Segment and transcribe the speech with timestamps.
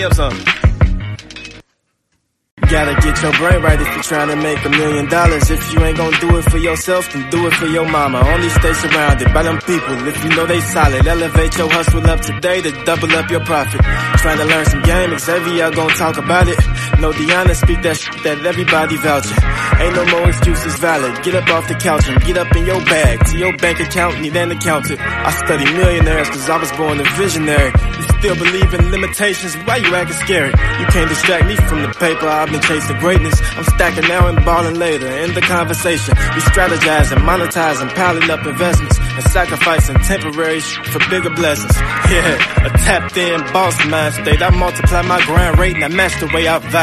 [0.00, 0.38] me up some.
[2.70, 5.50] Gotta get your brain right if you're trying to make a million dollars.
[5.50, 8.20] If you ain't gonna do it for yourself, then do it for your mama.
[8.20, 11.04] Only stay surrounded by them people if you know they solid.
[11.04, 13.80] Elevate your hustle up today to double up your profit.
[14.22, 16.58] Trying to learn some game, Xavier gonna talk about it.
[17.00, 19.32] No Deanna speak that shit that everybody vouching.
[19.80, 21.16] Ain't no more excuses valid.
[21.24, 23.24] Get up off the couch and get up in your bag.
[23.24, 25.00] To your bank account, need an accountant.
[25.00, 27.72] I study millionaires cause I was born a visionary.
[27.72, 30.52] You still believe in limitations, why you acting scary?
[30.52, 33.40] You can't distract me from the paper, I've been chasing greatness.
[33.56, 35.08] I'm stacking now and balling later.
[35.24, 41.30] In the conversation, we strategizing, monetizing, piling up investments, and sacrificing temporary sh- for bigger
[41.32, 41.72] blessings.
[42.10, 44.42] Yeah, a tapped in boss mind state.
[44.42, 46.58] I multiply my grind rate and I match the way I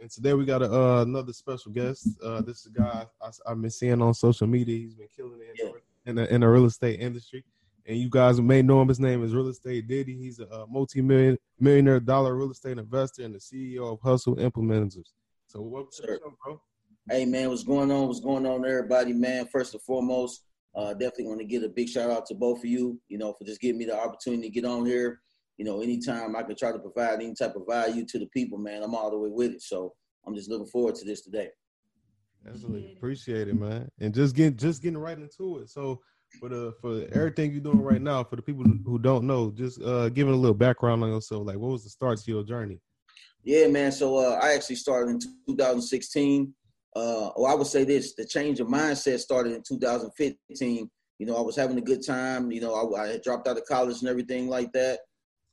[0.00, 2.08] And today we got a, uh, another special guest.
[2.24, 4.78] Uh, this is a guy I, have been seeing on social media.
[4.78, 5.72] He's been killing it in, yeah.
[6.04, 7.44] the, in, the, in the real estate industry.
[7.84, 8.88] And you guys may know him.
[8.88, 10.16] His name is Real Estate Diddy.
[10.16, 15.08] He's a, a multi-million millionaire dollar real estate investor and the CEO of Hustle Implementers.
[15.46, 16.62] So welcome to the show, bro.
[17.10, 18.06] Hey man, what's going on?
[18.06, 19.12] What's going on, everybody?
[19.12, 20.44] Man, first and foremost,
[20.74, 22.98] uh, definitely want to give a big shout out to both of you.
[23.08, 25.20] You know, for just giving me the opportunity to get on here.
[25.60, 28.56] You know, anytime I can try to provide any type of value to the people,
[28.56, 29.60] man, I'm all the way with it.
[29.60, 29.92] So
[30.26, 31.50] I'm just looking forward to this today.
[32.48, 33.86] Absolutely appreciate it, man.
[33.98, 35.68] And just getting just getting right into it.
[35.68, 36.00] So
[36.40, 39.82] for the for everything you're doing right now, for the people who don't know, just
[39.82, 41.46] uh giving a little background on yourself.
[41.46, 42.80] Like, what was the start to your journey?
[43.44, 43.92] Yeah, man.
[43.92, 46.54] So uh, I actually started in 2016
[46.96, 50.90] uh, or I would say this: the change of mindset started in 2015.
[51.18, 52.50] You know, I was having a good time.
[52.50, 55.00] You know, I, I had dropped out of college and everything like that.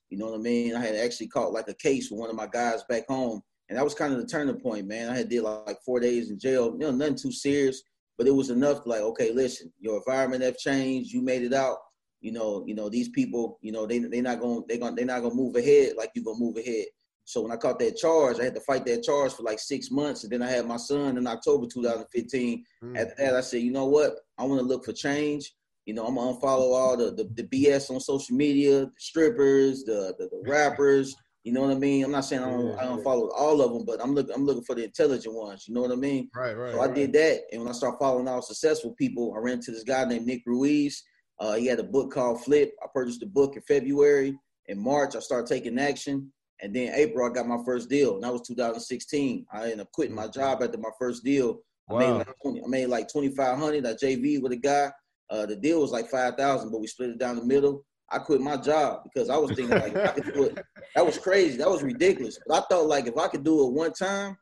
[0.09, 0.75] You know what I mean?
[0.75, 3.78] I had actually caught like a case with one of my guys back home, and
[3.78, 5.09] that was kind of the turning point, man.
[5.09, 6.72] I had did like, four days in jail.
[6.73, 7.84] You know, nothing too serious,
[8.17, 11.12] but it was enough to like, okay, listen, your environment have changed.
[11.12, 11.78] You made it out.
[12.22, 13.59] You know, you know these people.
[13.62, 16.23] You know, they they not gonna they gonna they not gonna move ahead like you
[16.23, 16.85] gonna move ahead.
[17.28, 19.91] So when I caught that charge, I had to fight that charge for like six
[19.91, 20.23] months.
[20.23, 22.63] And then I had my son in October 2015.
[22.81, 22.97] Mm.
[22.97, 24.16] After that, I said, you know what?
[24.38, 25.53] I want to look for change.
[25.88, 29.86] You know, I'm gonna unfollow all the, the, the BS on social media, the strippers,
[29.86, 31.16] the, the, the rappers.
[31.46, 32.03] You know what I mean?
[32.03, 34.46] I'm not saying I don't, I don't follow all of them, but I'm looking I'm
[34.46, 35.64] looking for the intelligent ones.
[35.66, 36.30] You know what I mean?
[36.36, 36.74] Right, right.
[36.74, 39.72] So I did that, and when I started following all successful people, I ran into
[39.72, 41.02] this guy named Nick Ruiz.
[41.40, 42.70] Uh, he had a book called Flip.
[42.84, 44.38] I purchased the book in February.
[44.66, 46.34] In March, I started taking action.
[46.62, 49.46] And then April, I got my first deal, and that was 2016.
[49.53, 51.62] I ended up quitting my job after my first deal.
[51.88, 52.00] Wow.
[52.00, 53.86] I made like 20, I made like 2,500.
[53.86, 54.92] I JV with a guy.
[55.30, 57.86] Uh, the deal was like 5,000, but we split it down the middle.
[58.10, 60.58] I quit my job because I was thinking like I could do it.
[60.96, 61.58] That was crazy.
[61.58, 62.40] That was ridiculous.
[62.47, 64.35] But I thought like if I could do it one time,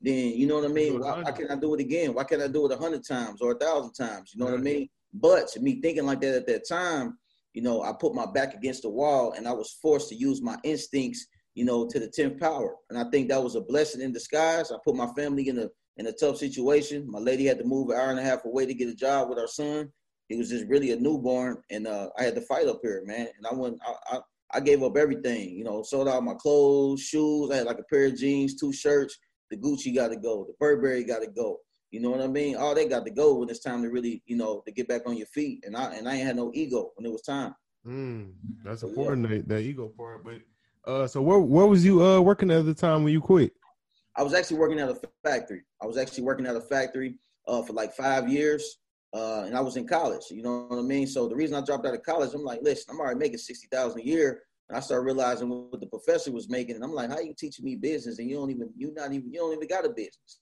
[0.00, 0.98] then you know what I mean.
[0.98, 2.14] Why, why can't I do it again?
[2.14, 4.30] Why can't I do it a hundred times or a thousand times?
[4.32, 4.88] You know what I mean?
[5.12, 7.18] But to me thinking like that at that time,
[7.52, 10.40] you know, I put my back against the wall and I was forced to use
[10.40, 12.74] my instincts you know, to the 10th power.
[12.88, 14.70] And I think that was a blessing in disguise.
[14.70, 17.04] I put my family in a in a tough situation.
[17.10, 19.28] My lady had to move an hour and a half away to get a job
[19.28, 19.92] with our son.
[20.30, 23.26] He was just really a newborn, and uh, I had to fight up here, man.
[23.36, 24.20] And I went, I, I,
[24.54, 27.50] I gave up everything, you know, sold out my clothes, shoes.
[27.50, 29.18] I had like a pair of jeans, two shirts.
[29.50, 30.44] The Gucci got to go.
[30.46, 31.58] The Burberry got to go.
[31.90, 32.54] You know what I mean?
[32.54, 35.02] All they got to go when it's time to really, you know, to get back
[35.04, 35.64] on your feet.
[35.66, 37.52] And I and I ain't had no ego when it was time.
[37.84, 38.32] Mm,
[38.64, 39.38] that's so, important, yeah.
[39.38, 40.24] that, that ego part.
[40.24, 40.42] But
[40.88, 43.52] uh, so where where was you uh working at the time when you quit?
[44.16, 45.62] I was actually working at a factory.
[45.82, 47.18] I was actually working at a factory
[47.48, 48.78] uh, for like five years,
[49.12, 50.24] uh, and I was in college.
[50.30, 51.06] You know what I mean?
[51.06, 53.66] So the reason I dropped out of college, I'm like, listen, I'm already making sixty
[53.72, 57.10] thousand a year, and I started realizing what the professor was making, and I'm like,
[57.10, 59.68] how you teaching me business and you don't even you not even you don't even
[59.68, 60.40] got a business?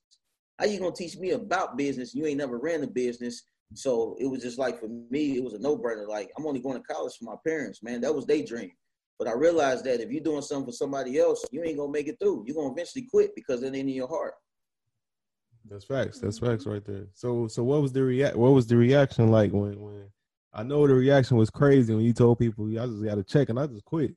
[0.59, 2.15] How you gonna teach me about business?
[2.15, 3.43] You ain't never ran a business.
[3.75, 6.09] So it was just like for me, it was a no brainer.
[6.09, 8.00] Like I'm only going to college for my parents, man.
[8.00, 8.73] That was their dream.
[9.19, 12.09] But I realized that if you're doing something for somebody else, you ain't gonna make
[12.09, 12.44] it through.
[12.47, 14.35] You're gonna eventually quit because it ain't in your heart.
[15.70, 16.20] That's facts.
[16.20, 17.06] That's facts right there.
[17.15, 20.05] So so what was the react what was the reaction like when when
[20.53, 23.49] I know the reaction was crazy when you told people I just got to check
[23.49, 24.15] and I just quit.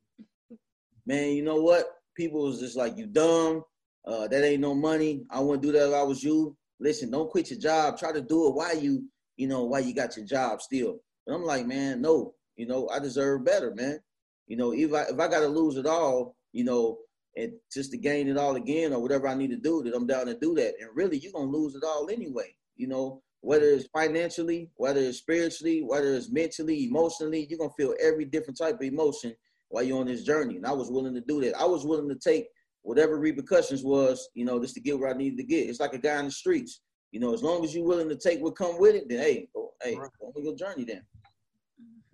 [1.05, 1.85] Man, you know what?
[2.15, 3.63] People was just like, you dumb.
[4.05, 5.23] Uh, that ain't no money.
[5.29, 6.55] I wouldn't do that if I was you.
[6.79, 7.99] Listen, don't quit your job.
[7.99, 10.99] Try to do it while you, you know, while you got your job still.
[11.25, 12.33] But I'm like, man, no.
[12.55, 13.99] You know, I deserve better, man.
[14.47, 16.97] You know, if I if I gotta lose it all, you know,
[17.37, 20.07] and just to gain it all again or whatever I need to do, that I'm
[20.07, 20.73] down to do that.
[20.79, 22.55] And really, you're gonna lose it all anyway.
[22.75, 27.95] You know, whether it's financially, whether it's spiritually, whether it's mentally, emotionally, you're gonna feel
[28.01, 29.33] every different type of emotion
[29.69, 30.57] while you're on this journey.
[30.57, 31.59] And I was willing to do that.
[31.59, 32.47] I was willing to take
[32.83, 35.69] whatever repercussions was, you know, just to get where I needed to get.
[35.69, 36.81] It's like a guy in the streets.
[37.11, 39.47] You know, as long as you're willing to take what come with it, then hey,
[39.53, 41.01] go, hey, go on your journey then.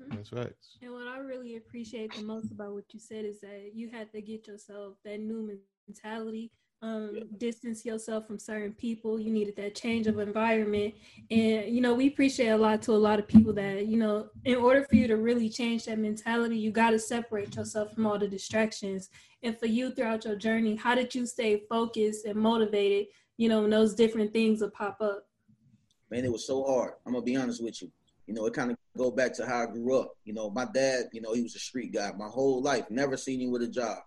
[0.08, 0.18] Mm-hmm.
[0.18, 0.54] That's right.
[0.82, 4.12] And what I really appreciate the most about what you said is that you had
[4.14, 6.52] to get yourself that new mentality,
[6.82, 7.24] um, yeah.
[7.38, 9.20] distance yourself from certain people.
[9.20, 10.94] You needed that change of environment.
[11.30, 14.30] And, you know, we appreciate a lot to a lot of people that, you know,
[14.46, 18.06] in order for you to really change that mentality, you got to separate yourself from
[18.06, 19.10] all the distractions.
[19.44, 23.08] And for you throughout your journey, how did you stay focused and motivated,
[23.38, 25.28] you know, when those different things will pop up?
[26.10, 26.94] Man, it was so hard.
[27.06, 27.92] I'm going to be honest with you
[28.28, 30.12] you know, it kind of go back to how I grew up.
[30.26, 32.86] You know, my dad, you know, he was a street guy my whole life.
[32.90, 33.98] Never seen him with a job.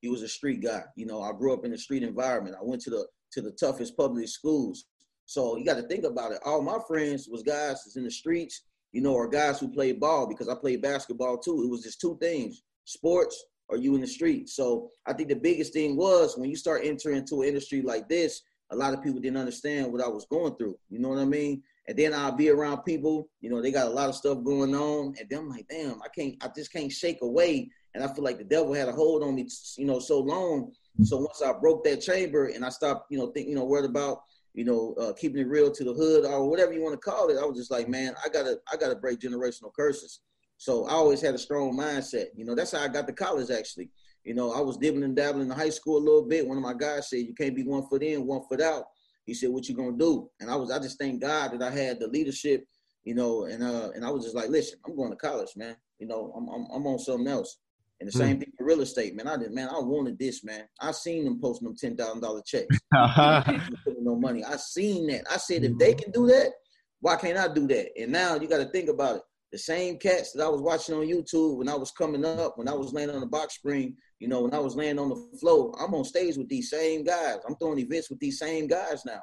[0.00, 0.82] He was a street guy.
[0.96, 2.56] You know, I grew up in a street environment.
[2.60, 4.84] I went to the to the toughest public schools.
[5.26, 6.40] So you got to think about it.
[6.44, 10.00] All my friends was guys that's in the streets, you know, or guys who played
[10.00, 11.62] ball because I played basketball too.
[11.62, 14.48] It was just two things: sports or you in the street.
[14.48, 18.08] So I think the biggest thing was when you start entering into an industry like
[18.08, 20.76] this, a lot of people didn't understand what I was going through.
[20.90, 21.62] You know what I mean?
[21.88, 24.74] And then I'll be around people, you know, they got a lot of stuff going
[24.74, 28.12] on, and then I'm like, damn, I can't, I just can't shake away, and I
[28.12, 30.72] feel like the devil had a hold on me, you know, so long.
[31.02, 33.88] So once I broke that chamber and I stopped, you know, think, you know, worried
[33.88, 34.22] about,
[34.54, 37.30] you know, uh, keeping it real to the hood or whatever you want to call
[37.30, 40.20] it, I was just like, man, I gotta, I gotta break generational curses.
[40.58, 42.26] So I always had a strong mindset.
[42.36, 43.90] You know, that's how I got to college actually.
[44.22, 46.46] You know, I was dibbling and dabbling in high school a little bit.
[46.46, 48.84] One of my guys said, you can't be one foot in, one foot out.
[49.24, 51.70] He said, "What you gonna do?" And I was, I just thank God that I
[51.70, 52.64] had the leadership,
[53.04, 55.76] you know, and uh, and I was just like, "Listen, I'm going to college, man.
[55.98, 57.58] You know, I'm I'm, I'm on something else."
[58.00, 58.40] And the same mm.
[58.40, 59.28] thing for real estate, man.
[59.28, 59.68] I did, man.
[59.68, 60.64] I wanted this, man.
[60.80, 64.44] I seen them posting them ten thousand dollar checks, no money.
[64.44, 65.24] I seen that.
[65.30, 66.50] I said, if they can do that,
[66.98, 67.90] why can't I do that?
[68.00, 69.22] And now you got to think about it.
[69.52, 72.68] The same cats that I was watching on YouTube when I was coming up, when
[72.68, 75.38] I was laying on the box spring, you know, when I was laying on the
[75.38, 77.36] floor, I'm on stage with these same guys.
[77.46, 79.20] I'm throwing events with these same guys now.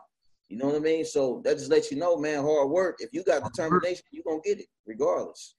[0.49, 1.05] You know what I mean?
[1.05, 2.97] So that just lets you know, man, hard work.
[2.99, 5.55] If you got determination, you're gonna get it, regardless.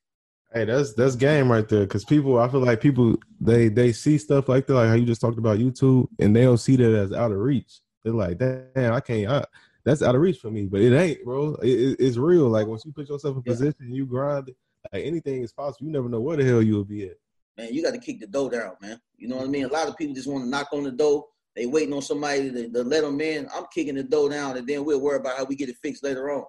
[0.53, 1.87] Hey, that's that's game right there.
[1.87, 5.07] Cause people, I feel like people they they see stuff like that, like how you
[5.07, 7.81] just talked about YouTube, and they don't see that as out of reach.
[8.03, 9.31] They're like, damn, I can't.
[9.31, 9.45] I,
[9.85, 11.55] that's out of reach for me, but it ain't, bro.
[11.57, 12.49] It, it, it's real.
[12.49, 14.51] Like once you put yourself in position, you grind.
[14.93, 15.87] Like anything is possible.
[15.87, 17.17] You never know where the hell you'll be at
[17.61, 19.01] man, you got to kick the door down, man.
[19.17, 19.65] You know what I mean?
[19.65, 21.27] A lot of people just want to knock on the door.
[21.57, 23.49] They waiting on somebody to, to, let them in.
[23.55, 26.05] I'm kicking the door down, and then we'll worry about how we get it fixed
[26.05, 26.45] later on.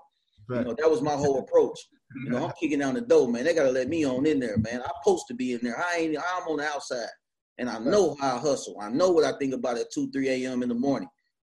[0.47, 0.59] Right.
[0.59, 1.79] You know, that was my whole approach.
[2.23, 3.45] You know, I'm kicking down the door, man.
[3.45, 4.81] They gotta let me on in there, man.
[4.81, 5.79] I'm supposed to be in there.
[5.79, 6.17] I ain't.
[6.17, 7.07] I'm on the outside,
[7.57, 8.75] and I know how I hustle.
[8.81, 10.61] I know what I think about at two, three a.m.
[10.61, 11.07] in the morning.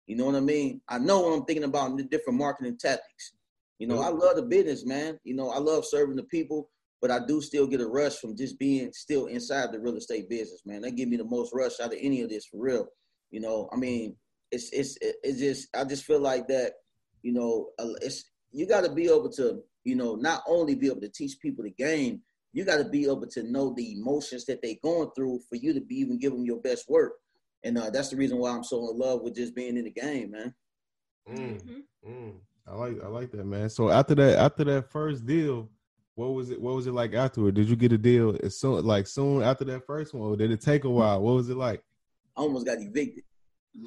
[0.09, 0.81] You know what I mean?
[0.89, 3.33] I know what I'm thinking about the different marketing tactics.
[3.77, 5.17] You know, I love the business, man.
[5.23, 6.69] You know, I love serving the people
[7.01, 10.29] but I do still get a rush from just being still inside the real estate
[10.29, 10.81] business, man.
[10.81, 12.87] They give me the most rush out of any of this for real.
[13.31, 14.15] You know, I mean,
[14.51, 16.73] it's it's it's just I just feel like that.
[17.21, 17.69] You know,
[18.01, 21.39] it's you got to be able to you know not only be able to teach
[21.41, 25.09] people the game, you got to be able to know the emotions that they're going
[25.15, 27.13] through for you to be even give them your best work.
[27.63, 29.91] And uh, that's the reason why I'm so in love with just being in the
[29.91, 30.53] game, man.
[31.29, 32.09] Mm, mm-hmm.
[32.11, 32.33] mm.
[32.67, 33.69] I like I like that, man.
[33.69, 35.69] So after that after that first deal,
[36.15, 36.61] what was it?
[36.61, 37.55] What was it like afterward?
[37.55, 40.51] Did you get a deal as soon, like soon after that first one, or did
[40.51, 41.21] it take a while?
[41.21, 41.81] What was it like?
[42.37, 43.23] I almost got evicted.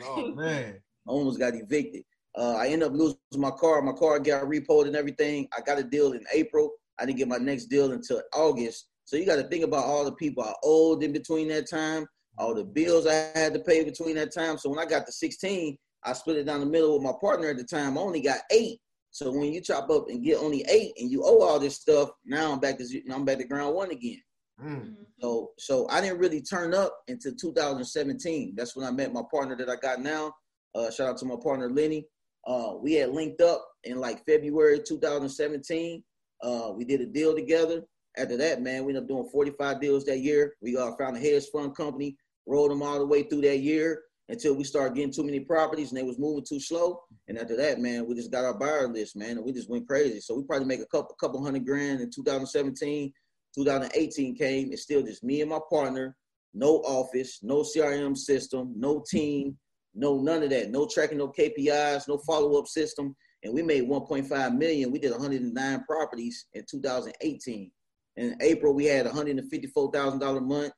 [0.03, 2.05] Oh man, I almost got evicted.
[2.37, 3.83] Uh, I ended up losing my car.
[3.83, 5.47] My car got repoed and everything.
[5.57, 6.71] I got a deal in April.
[6.99, 8.89] I didn't get my next deal until August.
[9.05, 12.07] So you got to think about all the people I owed in between that time,
[12.39, 14.59] all the bills I had to pay between that time.
[14.59, 17.49] So when I got to 16, I split it down the middle with my partner
[17.49, 17.97] at the time.
[17.97, 18.81] I only got eight.
[19.11, 22.11] So when you chop up and get only eight, and you owe all this stuff,
[22.25, 24.23] now I'm back to I'm back to ground one again.
[24.63, 24.95] Mm.
[25.21, 28.55] So so I didn't really turn up until 2017.
[28.57, 30.33] That's when I met my partner that I got now.
[30.75, 32.07] Uh, shout out to my partner Lenny.
[32.47, 36.03] Uh, we had linked up in like February 2017.
[36.43, 37.83] Uh, we did a deal together.
[38.17, 40.55] After that, man, we ended up doing 45 deals that year.
[40.61, 44.03] We uh, found a hedge fund company, rolled them all the way through that year
[44.29, 47.03] until we started getting too many properties and they was moving too slow.
[47.29, 49.87] And after that, man, we just got our buyer list, man, and we just went
[49.87, 50.21] crazy.
[50.21, 53.13] So we probably make a couple couple hundred grand in 2017.
[53.55, 54.73] 2018 came.
[54.73, 56.17] It's still just me and my partner.
[56.55, 59.57] No office, no CRM system, no team,
[59.95, 60.71] no none of that.
[60.71, 63.15] No tracking, no KPIs, no follow up system.
[63.43, 64.93] And we made 1.5 million.
[64.93, 67.71] We did 109 properties in 2018.
[68.17, 70.73] In April, we had $154,000 month.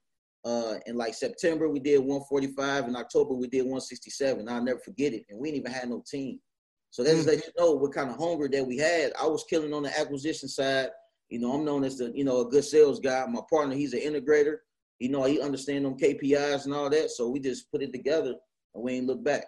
[0.45, 2.89] Uh, in like September, we did 145.
[2.89, 4.49] In October, we did 167.
[4.49, 5.25] I'll never forget it.
[5.31, 6.39] And we didn't even have no team.
[6.91, 9.13] So that just let you know what kind of hunger that we had.
[9.21, 10.89] I was killing on the acquisition side.
[11.29, 13.25] You know, I'm known as the, you know, a good sales guy.
[13.27, 14.59] My partner, he's an integrator.
[15.01, 17.11] You know, he understands them KPIs and all that.
[17.11, 18.35] So we just put it together
[18.75, 19.47] and we ain't look back.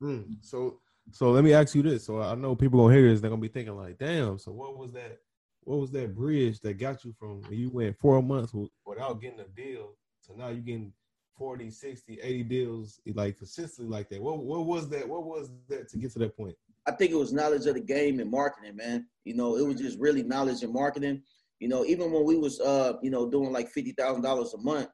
[0.00, 0.22] Hmm.
[0.40, 0.80] So
[1.12, 2.04] so let me ask you this.
[2.04, 4.76] So I know people gonna hear this, they're gonna be thinking like, damn, so what
[4.76, 5.18] was that
[5.60, 8.54] what was that bridge that got you from when you went four months
[8.86, 9.90] without getting a deal
[10.28, 10.92] to now you're getting
[11.36, 14.20] 40, 60, 80 deals like consistently like that?
[14.20, 15.08] What what was that?
[15.08, 16.56] What was that to get to that point?
[16.86, 19.06] I think it was knowledge of the game and marketing, man.
[19.24, 21.22] You know, it was just really knowledge and marketing.
[21.60, 24.58] You know, even when we was uh, you know, doing like fifty thousand dollars a
[24.58, 24.88] month,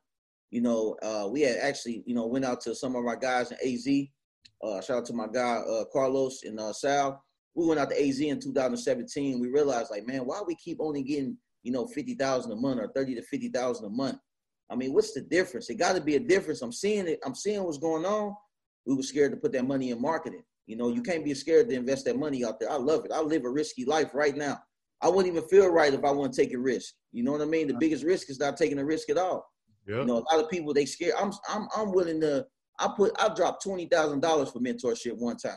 [0.51, 3.53] you know, uh, we had actually, you know, went out to some of our guys
[3.53, 3.87] in AZ.
[4.63, 7.23] Uh, shout out to my guy uh, Carlos and uh, Sal.
[7.55, 9.39] We went out to AZ in 2017.
[9.39, 12.81] We realized, like, man, why we keep only getting, you know, fifty thousand a month
[12.81, 14.19] or thirty to fifty thousand a month?
[14.71, 15.69] I mean, what's the difference?
[15.71, 16.63] It got to be a difference.
[16.63, 17.21] I'm seeing it.
[17.25, 18.35] I'm seeing what's going on.
[18.87, 20.43] We were scared to put that money in marketing.
[20.67, 22.71] You know, you can't be scared to invest that money out there.
[22.71, 23.13] I love it.
[23.13, 24.59] I live a risky life right now.
[25.03, 26.95] I wouldn't even feel right if I wouldn't take a risk.
[27.13, 27.69] You know what I mean?
[27.69, 29.45] The biggest risk is not taking a risk at all.
[29.87, 29.99] Yeah.
[29.99, 31.15] You know, a lot of people they scared.
[31.21, 32.47] I'm I'm I'm willing to.
[32.81, 35.57] I put I dropped twenty thousand dollars for mentorship one time.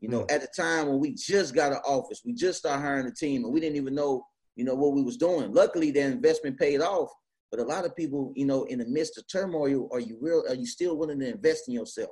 [0.00, 0.34] You know, Hmm.
[0.34, 3.44] at the time when we just got an office, we just started hiring a team,
[3.44, 4.24] and we didn't even know,
[4.56, 5.52] you know, what we was doing.
[5.52, 7.08] Luckily, the investment paid off.
[7.50, 10.44] But a lot of people, you know, in the midst of turmoil, are you real?
[10.48, 12.10] Are you still willing to invest in yourself?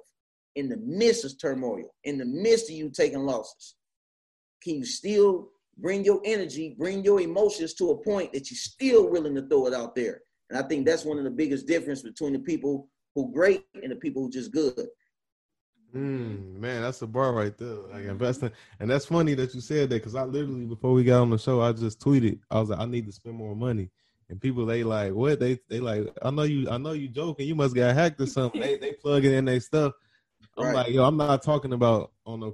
[0.56, 3.76] In the midst of turmoil, in the midst of you taking losses,
[4.62, 9.08] can you still bring your energy, bring your emotions to a point that you're still
[9.08, 10.22] willing to throw it out there?
[10.50, 13.92] And I think that's one of the biggest difference between the people who great and
[13.92, 14.88] the people who just good.
[15.94, 17.76] Mm, man, that's a bar right there.
[17.90, 21.22] Like investing, and that's funny that you said that because I literally before we got
[21.22, 22.40] on the show, I just tweeted.
[22.50, 23.90] I was like, I need to spend more money,
[24.28, 26.08] and people they like, what they they like.
[26.22, 27.46] I know you, I know you joking.
[27.46, 28.60] You must get hacked or something.
[28.60, 29.92] they they plug it in their stuff.
[30.56, 30.74] I'm Right.
[30.74, 32.46] like, yo, I'm not talking about on no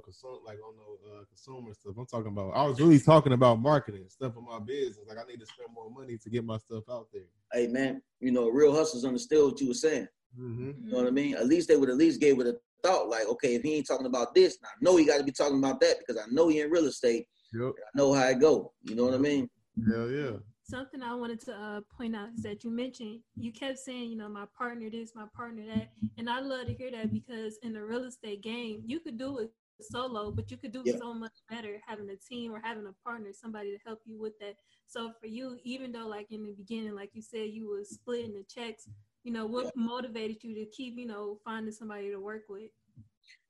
[0.45, 1.95] like on no uh, consumer stuff.
[1.97, 2.51] I'm talking about.
[2.51, 5.05] I was really talking about marketing stuff in my business.
[5.07, 7.23] Like I need to spend more money to get my stuff out there.
[7.51, 10.07] Hey man, you know, real hustlers understood what you were saying.
[10.39, 10.71] Mm-hmm.
[10.85, 11.35] You know what I mean?
[11.35, 13.87] At least they would at least gave it a thought, like, okay, if he ain't
[13.87, 16.47] talking about this, I know he got to be talking about that because I know
[16.49, 17.25] he in real estate.
[17.53, 17.71] Yep.
[17.77, 18.73] I know how it go.
[18.83, 19.49] You know what I mean?
[19.89, 20.31] Hell yeah.
[20.67, 24.17] Something I wanted to uh, point out is that you mentioned you kept saying, you
[24.17, 27.73] know, my partner this, my partner that, and I love to hear that because in
[27.73, 30.93] the real estate game, you could do it solo, but you could do Yeah.
[30.99, 34.33] so much better having a team or having a partner, somebody to help you with
[34.39, 34.55] that.
[34.87, 38.33] So for you, even though like in the beginning, like you said, you were splitting
[38.33, 38.87] the checks,
[39.23, 42.71] you know, what motivated you to keep, you know, finding somebody to work with?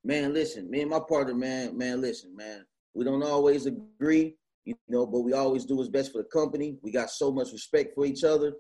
[0.04, 2.66] Man, listen, me and my partner, man, man, listen, man.
[2.94, 6.78] We don't always agree, you know, but we always do what's best for the company.
[6.82, 8.54] We got so much respect for each other.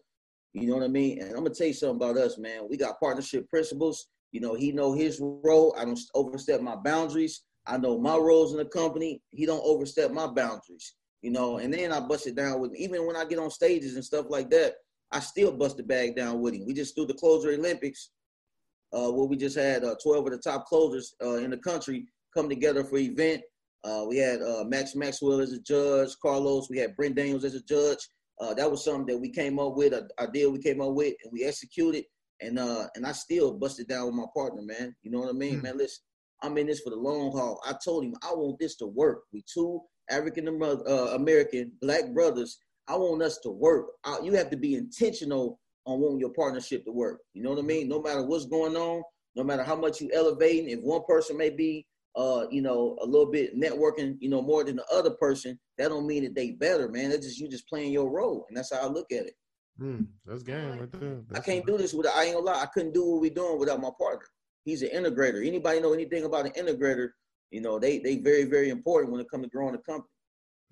[0.54, 1.22] You know what I mean?
[1.22, 2.68] And I'm gonna tell you something about us, man.
[2.70, 4.08] We got partnership principles.
[4.32, 5.76] You know, he know his role.
[5.78, 7.44] I don't overstep my boundaries.
[7.68, 9.22] I know my roles in the company.
[9.32, 10.96] He don't overstep my boundaries.
[11.22, 12.78] You know, and then I bust it down with him.
[12.78, 14.76] even when I get on stages and stuff like that,
[15.12, 16.66] I still bust the bag down with him.
[16.66, 18.12] We just threw the closer Olympics
[18.94, 22.06] uh, where we just had uh, 12 of the top closers uh, in the country
[22.36, 23.42] come together for event.
[23.86, 26.70] Uh, we had uh, Max Maxwell as a judge, Carlos.
[26.70, 28.00] We had Brent Daniels as a judge.
[28.42, 30.94] Uh, that was something that we came up with, a, a deal we came up
[30.94, 32.04] with, and we executed.
[32.42, 34.96] And uh, and I still busted down with my partner, man.
[35.04, 35.64] You know what I mean, Mm.
[35.64, 35.78] man?
[35.78, 36.04] Listen,
[36.42, 37.62] I'm in this for the long haul.
[37.66, 39.22] I told him I want this to work.
[39.32, 40.76] We two African uh,
[41.14, 42.58] American black brothers.
[42.88, 43.86] I want us to work.
[44.04, 47.20] Uh, you have to be intentional on wanting your partnership to work.
[47.34, 47.88] You know what I mean?
[47.88, 49.02] No matter what's going on,
[49.36, 51.86] no matter how much you elevating, if one person may be
[52.16, 55.90] uh, you know, a little bit networking, you know, more than the other person, that
[55.90, 57.10] don't mean that they better, man.
[57.10, 58.46] That's just you just playing your role.
[58.48, 59.36] And that's how I look at it.
[59.80, 61.20] Mm, that's game right there.
[61.34, 63.60] I can't do this without I ain't gonna lie, I couldn't do what we doing
[63.60, 64.26] without my partner.
[64.64, 65.46] He's an integrator.
[65.46, 67.10] Anybody know anything about an integrator?
[67.52, 70.10] You know, they they very very important when it comes to growing a company.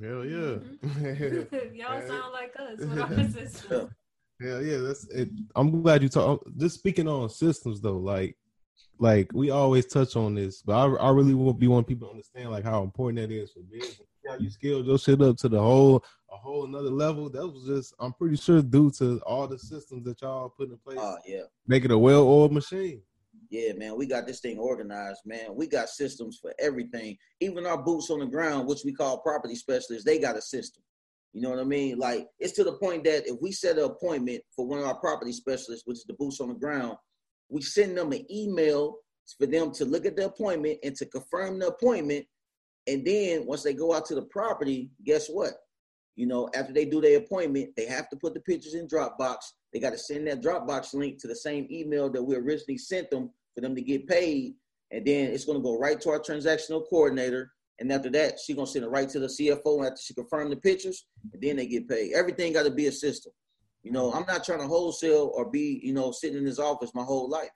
[0.02, 0.58] Hell yeah.
[0.88, 1.76] Mm-hmm.
[1.76, 3.90] Y'all sound like us with our system.
[4.40, 5.30] Yeah, yeah, that's it.
[5.56, 6.44] I'm glad you talk.
[6.58, 8.36] Just speaking on systems though, like,
[9.00, 12.12] like we always touch on this, but I, I really will be want people to
[12.12, 14.02] understand like how important that is for business.
[14.28, 17.30] How you scaled your shit up to the whole a whole another level.
[17.30, 20.78] That was just I'm pretty sure due to all the systems that y'all put in
[20.78, 20.98] place.
[21.00, 23.02] Oh yeah, make it a well oiled machine.
[23.50, 25.54] Yeah, man, we got this thing organized, man.
[25.54, 27.18] We got systems for everything.
[27.40, 30.82] Even our boots on the ground, which we call property specialists, they got a system.
[31.34, 31.98] You know what I mean?
[31.98, 34.96] Like it's to the point that if we set an appointment for one of our
[34.96, 36.98] property specialists, which is the boots on the ground,
[37.54, 38.98] we send them an email
[39.38, 42.26] for them to look at the appointment and to confirm the appointment.
[42.88, 45.54] And then once they go out to the property, guess what?
[46.16, 49.38] You know, after they do their appointment, they have to put the pictures in Dropbox.
[49.72, 53.10] They got to send that Dropbox link to the same email that we originally sent
[53.12, 54.56] them for them to get paid.
[54.92, 57.52] And then it's going to go right to our transactional coordinator.
[57.80, 60.56] And after that, she's gonna send it right to the CFO after she confirm the
[60.56, 62.14] pictures, and then they get paid.
[62.14, 63.34] Everything got to be a system.
[63.84, 66.92] You know, I'm not trying to wholesale or be, you know, sitting in this office
[66.96, 67.50] my whole life.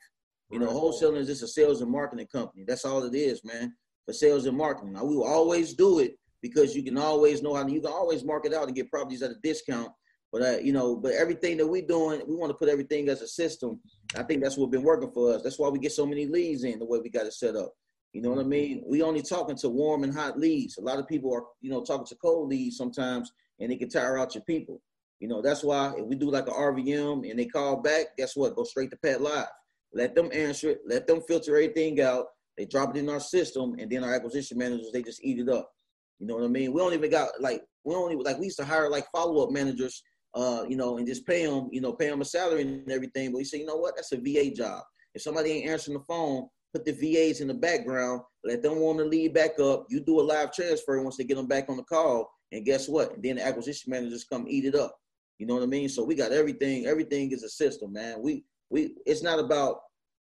[0.50, 2.64] You know, wholesaling is just a sales and marketing company.
[2.66, 3.74] That's all it is, man.
[4.06, 4.94] For sales and marketing.
[4.94, 7.92] Now, we will always do it because you can always know how to, you can
[7.92, 9.90] always market out and get properties at a discount.
[10.32, 13.22] But uh, you know, but everything that we're doing, we want to put everything as
[13.22, 13.80] a system.
[14.16, 15.42] I think that's what's been working for us.
[15.42, 17.74] That's why we get so many leads in the way we got it set up.
[18.14, 18.84] You know what I mean?
[18.86, 20.78] We only talking to warm and hot leads.
[20.78, 23.90] A lot of people are, you know, talking to cold leads sometimes, and they can
[23.90, 24.82] tire out your people.
[25.20, 28.36] You know, that's why if we do like a RVM and they call back, guess
[28.36, 28.56] what?
[28.56, 29.48] Go straight to PATLive.
[29.94, 30.82] Let them answer it.
[30.86, 32.28] Let them filter everything out.
[32.58, 35.50] They drop it in our system, and then our acquisition managers they just eat it
[35.50, 35.72] up.
[36.20, 36.74] You know what I mean?
[36.74, 39.52] We don't even got like we only like we used to hire like follow up
[39.52, 42.92] managers, uh, you know, and just pay them, you know, pay them a salary and
[42.92, 43.32] everything.
[43.32, 43.96] But we say, you know what?
[43.96, 44.84] That's a VA job.
[45.14, 48.98] If somebody ain't answering the phone, put the VAs in the background, let them warm
[48.98, 49.86] the lead back up.
[49.90, 52.90] You do a live transfer once they get them back on the call, and guess
[52.90, 53.22] what?
[53.22, 54.96] Then the acquisition managers come eat it up.
[55.38, 55.90] You know what I mean?
[55.90, 56.86] So we got everything.
[56.86, 58.22] Everything is a system, man.
[58.22, 58.96] We we.
[59.06, 59.80] It's not about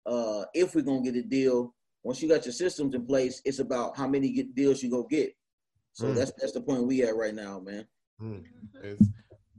[0.06, 1.74] uh, if we're gonna get a deal.
[2.04, 5.04] Once you got your systems in place, it's about how many get deals you go
[5.04, 5.32] get.
[5.92, 6.14] So mm.
[6.14, 7.86] that's that's the point we at right now, man.
[8.20, 8.44] Mm.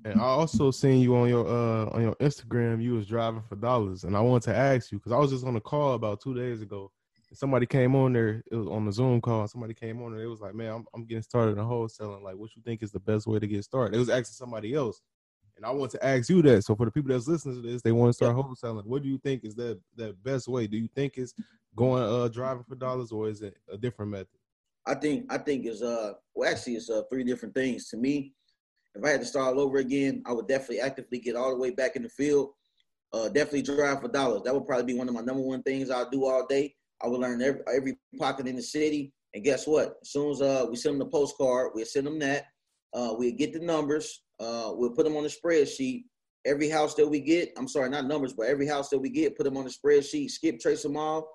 [0.06, 2.82] And I also seen you on your uh on your Instagram.
[2.82, 5.46] You was driving for dollars, and I wanted to ask you because I was just
[5.46, 6.92] on a call about two days ago.
[7.34, 8.42] Somebody came on there.
[8.52, 9.48] It was on the Zoom call.
[9.48, 10.24] Somebody came on there.
[10.24, 12.24] It was like, "Man, I'm, I'm getting started in wholesaling.
[12.24, 14.74] Like, what you think is the best way to get started?" It was asking somebody
[14.74, 15.02] else,
[15.60, 16.64] and I want to ask you that.
[16.64, 18.86] So for the people that's listening to this, they want to start wholesaling.
[18.86, 20.68] What do you think is that that best way?
[20.68, 21.34] Do you think it's
[21.76, 24.28] going uh driving for dollars, or is it a different method?
[24.86, 28.34] I think I think it's uh well actually it's uh three different things to me
[28.96, 31.58] if I had to start all over again, I would definitely actively get all the
[31.58, 32.52] way back in the field.
[33.14, 34.44] Uh, definitely drive for dollars.
[34.44, 36.76] That would probably be one of my number one things I'll do all day.
[37.02, 39.14] I would learn every, every pocket in the city.
[39.34, 39.98] And guess what?
[40.02, 42.46] As soon as uh, we send them the postcard, we'll send them that.
[42.94, 44.22] Uh, we'll get the numbers.
[44.40, 46.04] Uh, we'll put them on the spreadsheet.
[46.46, 49.36] Every house that we get, I'm sorry, not numbers, but every house that we get,
[49.36, 50.32] put them on the spreadsheet.
[50.32, 51.30] Skip, trace them all.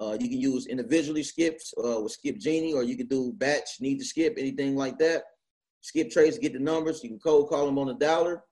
[0.00, 3.80] Uh, you can use individually skips uh, with Skip Genie, or you can do batch,
[3.80, 5.22] need to skip, anything like that
[5.82, 7.02] skip trades, get the numbers.
[7.02, 8.42] You can cold call them on the dollar,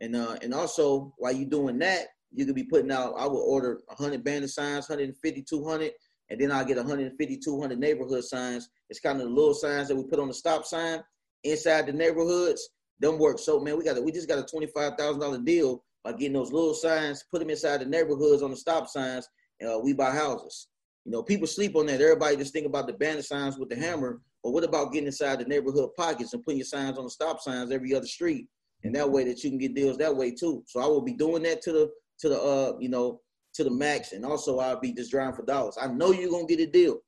[0.00, 3.14] and uh, and also while you're doing that, you could be putting out.
[3.16, 5.92] I will order 100 banner signs, 150, 200,
[6.30, 8.68] and then I'll get 150, 200 neighborhood signs.
[8.88, 11.02] It's kind of the little signs that we put on the stop sign
[11.44, 12.68] inside the neighborhoods.
[13.02, 13.76] Them work so man.
[13.76, 16.52] We got a, we just got a twenty five thousand dollar deal by getting those
[16.52, 19.28] little signs, put them inside the neighborhoods on the stop signs.
[19.64, 20.68] Uh, we buy houses.
[21.04, 22.00] You know, people sleep on that.
[22.00, 25.40] Everybody just think about the banner signs with the hammer, but what about getting inside
[25.40, 28.46] the neighborhood pockets and putting your signs on the stop signs every other street,
[28.84, 30.62] and that way that you can get deals that way too.
[30.66, 33.20] So I will be doing that to the to the uh you know
[33.54, 35.76] to the max, and also I'll be just driving for dollars.
[35.80, 36.98] I know you're gonna get a deal.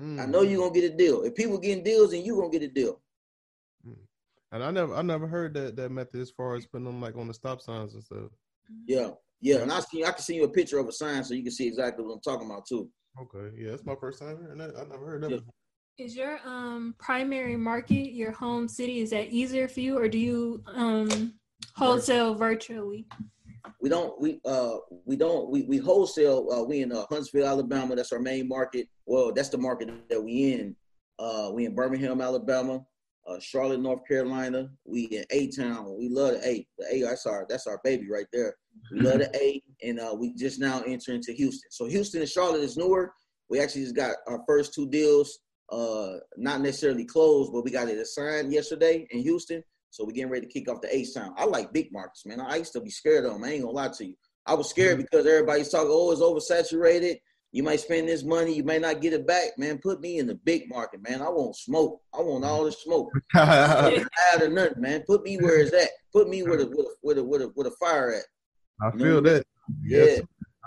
[0.00, 0.20] Mm.
[0.20, 1.22] I know you're gonna get a deal.
[1.22, 3.00] If people getting deals, then you're gonna get a deal.
[4.52, 7.16] And I never I never heard that that method as far as putting them like
[7.16, 8.30] on the stop signs and stuff.
[8.86, 11.34] Yeah, yeah, and I see I can see you a picture of a sign so
[11.34, 12.88] you can see exactly what I'm talking about too.
[13.20, 14.74] Okay, yeah, that's my first time hearing that.
[14.76, 15.30] I never heard that.
[15.30, 15.38] Yeah.
[15.98, 19.00] Is your um primary market your home city?
[19.00, 21.34] Is that easier for you, or do you um
[21.74, 23.06] wholesale virtually?
[23.80, 24.18] We don't.
[24.20, 25.50] We uh we don't.
[25.50, 26.48] We we wholesale.
[26.50, 27.96] Uh, we in uh, Huntsville, Alabama.
[27.96, 28.88] That's our main market.
[29.04, 30.76] Well, that's the market that we in.
[31.18, 32.80] Uh, we in Birmingham, Alabama.
[33.28, 34.70] Uh, Charlotte, North Carolina.
[34.86, 35.96] We in A Town.
[35.98, 36.66] We love the A.
[36.78, 37.02] The A.
[37.02, 38.54] That's our that's our baby right there.
[38.92, 41.70] We love the A, and uh, we just now enter into Houston.
[41.70, 43.12] So Houston and Charlotte is newer.
[43.50, 47.88] We actually just got our first two deals uh, not necessarily closed, but we got
[47.88, 49.62] it assigned yesterday in Houston.
[49.90, 51.34] So we're getting ready to kick off the A Town.
[51.36, 52.40] I like big markets, man.
[52.40, 53.44] I used to be scared of them.
[53.44, 54.14] I ain't gonna lie to you.
[54.46, 55.02] I was scared mm-hmm.
[55.02, 57.18] because everybody's talking, oh, it's oversaturated.
[57.50, 59.78] You might spend this money, you may not get it back, man.
[59.78, 61.22] Put me in the big market, man.
[61.22, 62.02] I want smoke.
[62.12, 63.10] I want all the smoke.
[63.34, 65.02] Out of nothing, man.
[65.06, 65.88] Put me where it's at.
[66.12, 68.24] Put me where the where the where the, where the, where the fire at.
[68.86, 69.44] I feel that.
[69.82, 70.04] Yeah.
[70.04, 70.20] Yes.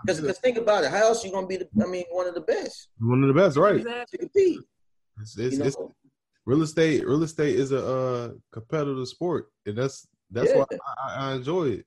[0.05, 0.89] Because think about it.
[0.89, 1.69] How else you gonna be the?
[1.83, 3.75] I mean, one of the best One of the best, right?
[3.75, 4.17] Exactly.
[4.17, 4.59] to compete.
[5.21, 5.65] It's, it's, You know?
[5.65, 5.77] it's
[6.47, 7.05] real estate.
[7.05, 10.57] Real estate is a uh, competitive sport, and that's that's Yeah.
[10.57, 10.65] why
[11.07, 11.85] I, I enjoy it.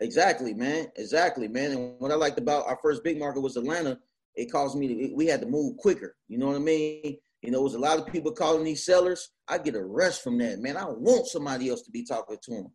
[0.00, 0.88] Exactly, man.
[0.96, 1.72] Exactly, man.
[1.72, 3.98] And what I liked about our first big market was Atlanta.
[4.38, 5.14] It caused me to.
[5.14, 6.14] We had to move quicker.
[6.28, 7.18] You know what I mean?
[7.42, 9.30] You know, it was a lot of people calling these sellers.
[9.48, 10.76] I get a rush from that, man.
[10.76, 12.66] I want somebody else to be talking to them.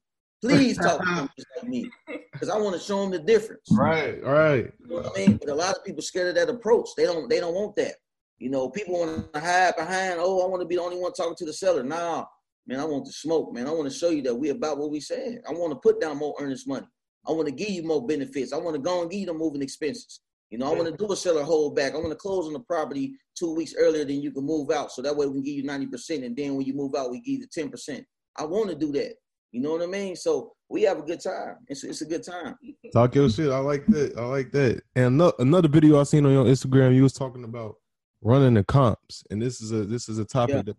[0.41, 1.89] Please talk to them just like me,
[2.33, 3.65] because I want to show them the difference.
[3.71, 4.73] Right, right.
[4.77, 5.37] You know what I mean?
[5.37, 6.89] But a lot of people scared of that approach.
[6.97, 7.29] They don't.
[7.29, 7.95] They don't want that.
[8.39, 10.15] You know, people want to hide behind.
[10.17, 11.81] Oh, I want to be the only one talking to the seller.
[11.83, 12.25] Nah,
[12.67, 12.81] man.
[12.81, 13.67] I want the smoke, man.
[13.67, 15.41] I want to show you that we about what we said.
[15.47, 16.87] I want to put down more earnest money.
[17.25, 18.51] I want to give you more benefits.
[18.51, 20.19] I want to go and give you the moving expenses.
[20.53, 21.93] You know, I want to do a seller hold back.
[21.93, 24.91] I want to close on the property two weeks earlier than you can move out.
[24.91, 26.23] So that way we can give you 90%.
[26.23, 28.05] And then when you move out, we give you 10%.
[28.37, 29.15] I want to do that.
[29.51, 30.15] You know what I mean?
[30.15, 31.55] So we have a good time.
[31.69, 32.55] It's, it's a good time.
[32.93, 33.49] Talk your shit.
[33.49, 34.15] I like that.
[34.15, 34.83] I like that.
[34.95, 37.77] And another, another video I seen on your Instagram, you was talking about
[38.21, 40.61] running the comps, and this is a this is a topic Yeah.
[40.61, 40.77] that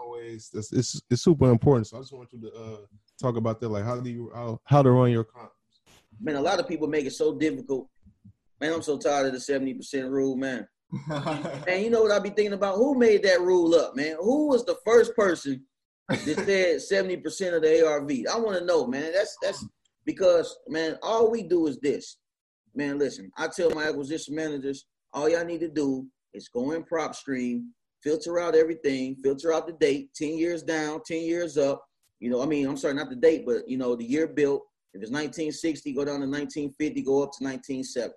[0.00, 1.86] always it's, it's it's super important.
[1.86, 2.76] So I just want you to uh,
[3.18, 3.70] talk about that.
[3.70, 5.54] Like how do you how, how to run your comps?
[6.20, 7.88] Man, a lot of people make it so difficult.
[8.60, 10.66] Man, I'm so tired of the 70% rule, man.
[11.66, 12.76] and you know what I be thinking about?
[12.76, 14.16] Who made that rule up, man?
[14.20, 15.64] Who was the first person
[16.08, 18.10] that said 70% of the ARV?
[18.32, 19.12] I want to know, man.
[19.12, 19.66] That's that's
[20.04, 22.18] because, man, all we do is this.
[22.74, 26.84] Man, listen, I tell my acquisition managers, all y'all need to do is go in
[26.84, 27.66] PropStream,
[28.02, 31.84] filter out everything, filter out the date, 10 years down, 10 years up.
[32.20, 34.62] You know, I mean, I'm sorry, not the date, but you know, the year built.
[34.92, 38.14] If it's 1960, go down to 1950, go up to 1970.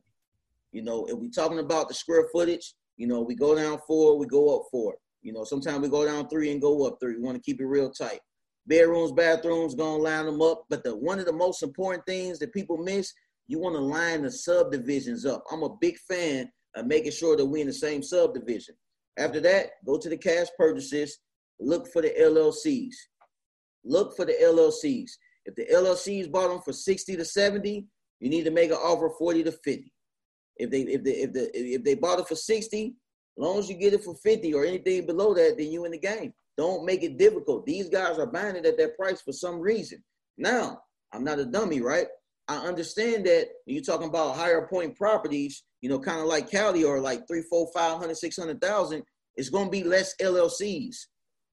[0.71, 4.17] You know, if we talking about the square footage, you know, we go down four,
[4.17, 4.95] we go up four.
[5.21, 7.15] You know, sometimes we go down three and go up three.
[7.15, 8.19] We want to keep it real tight.
[8.65, 10.65] Bedrooms, bathrooms, gonna line them up.
[10.69, 13.13] But the one of the most important things that people miss,
[13.47, 15.43] you want to line the subdivisions up.
[15.51, 18.75] I'm a big fan of making sure that we in the same subdivision.
[19.17, 21.19] After that, go to the cash purchases,
[21.60, 22.93] look for the LLCs.
[23.84, 25.12] Look for the LLCs.
[25.45, 27.86] If the LLCs bought them for 60 to 70,
[28.19, 29.91] you need to make an offer 40 to 50.
[30.60, 32.93] If they if they if the if they bought it for 60, as
[33.43, 36.00] long as you get it for 50 or anything below that, then you in the
[36.00, 36.34] game.
[36.58, 37.65] Don't make it difficult.
[37.65, 40.04] These guys are buying it at that price for some reason.
[40.38, 40.82] Now,
[41.13, 42.08] I'm not a dummy, right?
[42.48, 46.84] I understand that you're talking about higher point properties, you know, kind of like Cali
[46.84, 49.04] or like three, four, five hundred, six hundred thousand,
[49.36, 50.96] it's gonna be less LLCs.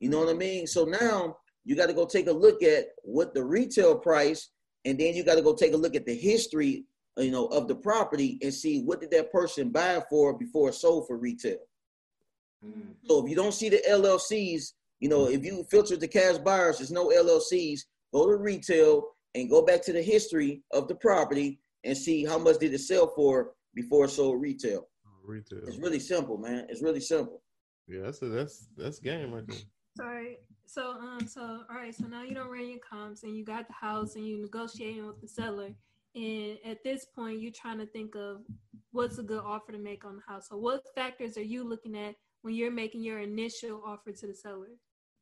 [0.01, 0.67] You know what I mean?
[0.67, 4.51] So now you got to go take a look at what the retail price,
[4.85, 6.85] and then you got to go take a look at the history,
[7.17, 10.75] you know, of the property and see what did that person buy for before it
[10.75, 11.59] sold for retail.
[13.07, 16.79] So if you don't see the LLCs, you know, if you filter the cash buyers,
[16.79, 17.81] there's no LLCs.
[18.13, 22.39] Go to retail and go back to the history of the property and see how
[22.39, 24.89] much did it sell for before it sold retail.
[25.23, 25.61] Retail.
[25.67, 26.67] It's really simple, man.
[26.69, 27.43] It's really simple.
[27.87, 29.57] Yeah, that's a, that's that's game right there.
[29.97, 30.39] Sorry.
[30.67, 33.67] So um so all right, so now you don't run your comps and you got
[33.67, 35.71] the house and you negotiating with the seller.
[36.15, 38.43] And at this point you're trying to think of
[38.93, 40.49] what's a good offer to make on the house.
[40.49, 44.35] So what factors are you looking at when you're making your initial offer to the
[44.35, 44.69] seller?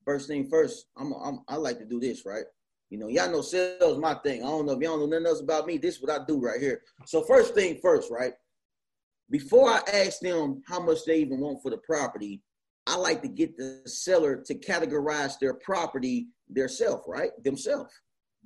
[0.04, 2.44] First thing first, I'm, I'm I like to do this, right?
[2.90, 4.42] You know, y'all know sales my thing.
[4.42, 5.78] I don't know if y'all know nothing else about me.
[5.78, 6.82] This is what I do right here.
[7.06, 8.34] So first thing first, right?
[9.30, 12.42] Before I ask them how much they even want for the property,
[12.86, 17.30] I like to get the seller to categorize their property theirself, right?
[17.42, 17.92] Themselves.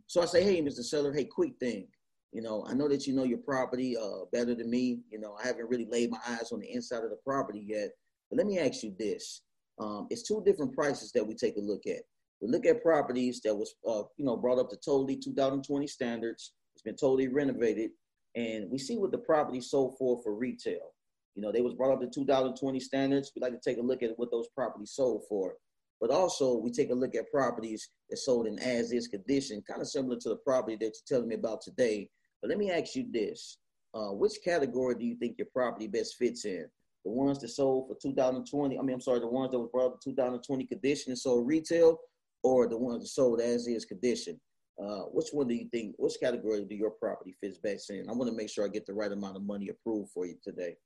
[0.06, 0.84] So I say, hey, Mr.
[0.84, 1.88] Seller, hey, quick thing.
[2.32, 5.00] You know, I know that you know your property uh, better than me.
[5.10, 7.90] You know, I haven't really laid my eyes on the inside of the property yet.
[8.30, 9.42] But let me ask you this:
[9.78, 12.02] um, It's two different prices that we take a look at.
[12.40, 16.52] We look at properties that was, uh, you know, brought up to totally 2020 standards.
[16.74, 17.92] It's been totally renovated,
[18.34, 20.92] and we see what the property sold for for retail.
[21.34, 23.32] You know, they was brought up to 2020 standards.
[23.34, 25.54] We like to take a look at what those properties sold for.
[26.00, 29.88] But also, we take a look at properties that sold in as-is condition, kind of
[29.88, 32.10] similar to the property that you're telling me about today.
[32.46, 33.58] But let me ask you this:
[33.92, 36.64] uh, Which category do you think your property best fits in?
[37.04, 38.78] The ones that sold for 2020.
[38.78, 41.98] I mean, I'm sorry, the ones that was brought up 2020 condition and sold retail,
[42.44, 44.40] or the ones that sold as-is condition.
[44.80, 45.96] Uh, which one do you think?
[45.98, 48.08] Which category do your property fits best in?
[48.08, 50.36] I want to make sure I get the right amount of money approved for you
[50.44, 50.76] today.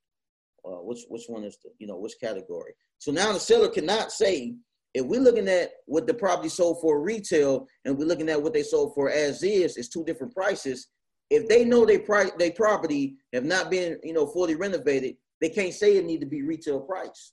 [0.64, 2.72] Uh, which which one is the you know which category?
[2.96, 4.54] So now the seller cannot say
[4.94, 8.54] if we're looking at what the property sold for retail and we're looking at what
[8.54, 10.88] they sold for as is, it's two different prices.
[11.30, 15.48] If they know they price they property have not been you know fully renovated, they
[15.48, 17.32] can't say it need to be retail price.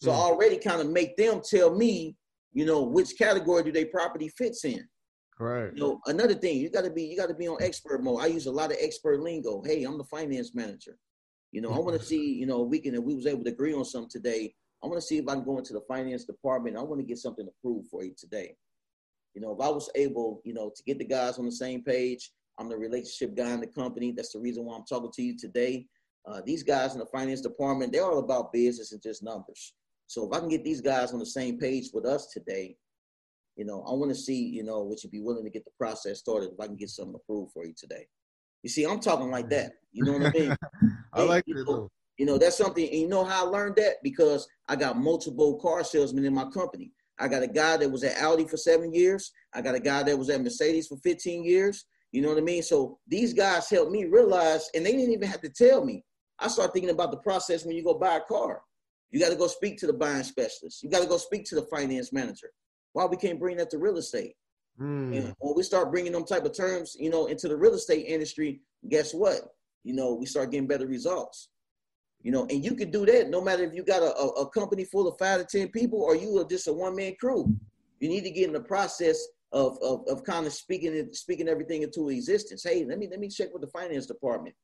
[0.00, 0.14] So Mm.
[0.14, 2.16] Already kind of make them tell me,
[2.52, 4.88] you know, which category do they property fits in.
[5.40, 5.72] Right.
[5.74, 8.20] You know, another thing, you gotta be you gotta be on expert mode.
[8.20, 9.62] I use a lot of expert lingo.
[9.64, 10.96] Hey, I'm the finance manager.
[11.52, 13.50] You know, I want to see, you know, we can if we was able to
[13.50, 14.54] agree on something today.
[14.82, 16.76] I want to see if I can go into the finance department.
[16.76, 18.54] I want to get something approved for you today.
[19.34, 21.82] You know, if I was able, you know, to get the guys on the same
[21.82, 24.12] page, I'm the relationship guy in the company.
[24.12, 25.86] That's the reason why I'm talking to you today.
[26.26, 29.74] Uh, these guys in the finance department, they're all about business and just numbers.
[30.08, 32.76] So if I can get these guys on the same page with us today,
[33.56, 35.70] you know, I want to see, you know, would you be willing to get the
[35.78, 38.06] process started if I can get something approved for you today?
[38.62, 39.72] You see, I'm talking like that.
[39.92, 40.56] You know what I mean?
[41.12, 41.90] I like you that know, though.
[42.18, 43.96] You know, that's something, and you know how I learned that?
[44.02, 46.92] Because I got multiple car salesmen in my company.
[47.20, 49.32] I got a guy that was at Audi for seven years.
[49.54, 51.84] I got a guy that was at Mercedes for 15 years.
[52.12, 52.62] You know what I mean?
[52.62, 56.04] So these guys helped me realize, and they didn't even have to tell me.
[56.38, 58.62] I start thinking about the process when you go buy a car.
[59.10, 60.82] You got to go speak to the buying specialist.
[60.82, 62.50] You got to go speak to the finance manager.
[62.92, 64.34] Why we can't bring that to real estate?
[64.80, 65.16] Mm.
[65.16, 68.06] And when we start bringing them type of terms, you know, into the real estate
[68.06, 69.40] industry, guess what?
[69.84, 71.48] You know, we start getting better results.
[72.22, 74.50] You know, and you can do that no matter if you got a, a, a
[74.50, 77.54] company full of five to ten people or you are just a one man crew.
[78.00, 81.82] You need to get in the process of, of of kind of speaking speaking everything
[81.82, 82.62] into existence.
[82.64, 84.54] Hey, let me let me check with the finance department.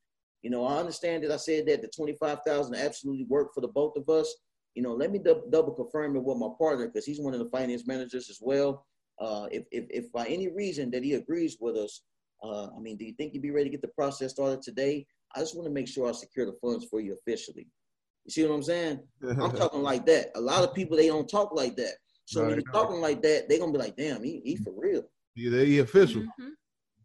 [0.41, 3.61] You know, I understand that I said that the twenty five thousand absolutely worked for
[3.61, 4.33] the both of us.
[4.75, 7.39] You know, let me dub- double confirm it with my partner because he's one of
[7.39, 8.85] the finance managers as well.
[9.19, 12.03] Uh, if, if if by any reason that he agrees with us,
[12.43, 15.05] uh, I mean, do you think you'd be ready to get the process started today?
[15.35, 17.67] I just want to make sure I secure the funds for you officially.
[18.25, 18.99] You see what I'm saying?
[19.23, 20.31] I'm talking like that.
[20.35, 21.93] A lot of people they don't talk like that.
[22.25, 22.63] So when Right.
[22.65, 25.77] you're talking like that, they're gonna be like, "Damn, he, he for real." Yeah, they
[25.77, 26.21] official.
[26.23, 26.51] Mhm.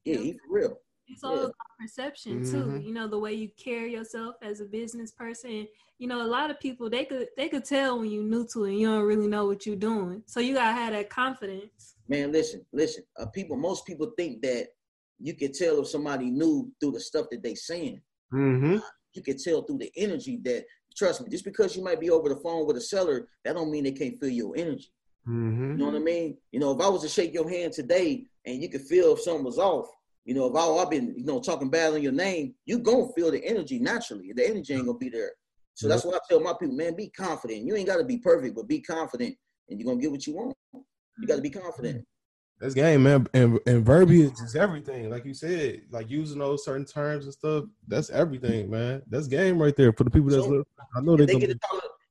[0.05, 0.81] Yeah, he for real.
[1.09, 1.43] It's all Yeah.
[1.45, 2.57] about perception too.
[2.65, 2.85] Mhm.
[2.85, 5.67] You know the way you carry yourself as a business person.
[5.99, 8.65] You know, a lot of people they could they could tell when you're new to
[8.65, 8.71] it.
[8.71, 11.97] and You don't really know what you're doing, so you gotta have that confidence.
[12.09, 13.05] Man, listen, listen.
[13.19, 14.69] Uh, people, most people think that
[15.19, 18.01] you can tell if somebody new through the stuff that they saying.
[18.33, 18.79] Mm-hmm.
[19.15, 20.65] You can tell through the energy that.
[20.97, 23.71] Trust me, just because you might be over the phone with a seller, that don't
[23.71, 24.93] mean they can't feel your energy.
[25.29, 25.73] Mm-hmm.
[25.73, 26.37] You know what I mean?
[26.53, 29.21] You know, if I was to shake your hand today and you could feel if
[29.21, 29.87] something was off,
[30.25, 33.13] you know, if I, I've been, you know, talking bad on your name, you gonna
[33.15, 34.33] feel the energy naturally.
[34.35, 35.33] The energy ain't gonna be there.
[35.75, 37.63] So that's why I tell my people, man, be confident.
[37.63, 39.35] You ain't gotta be perfect, but be confident,
[39.69, 40.57] and you're gonna get what you want.
[40.75, 42.05] You gotta be confident.
[42.61, 43.27] That's game, man.
[43.33, 45.09] And and verbiage is everything.
[45.09, 47.65] Like you said, like using those certain terms and stuff.
[47.89, 49.03] That's everything, man.
[49.09, 50.45] That's game right there for the people that's.
[50.45, 50.63] So.
[50.95, 51.59] I know they they get to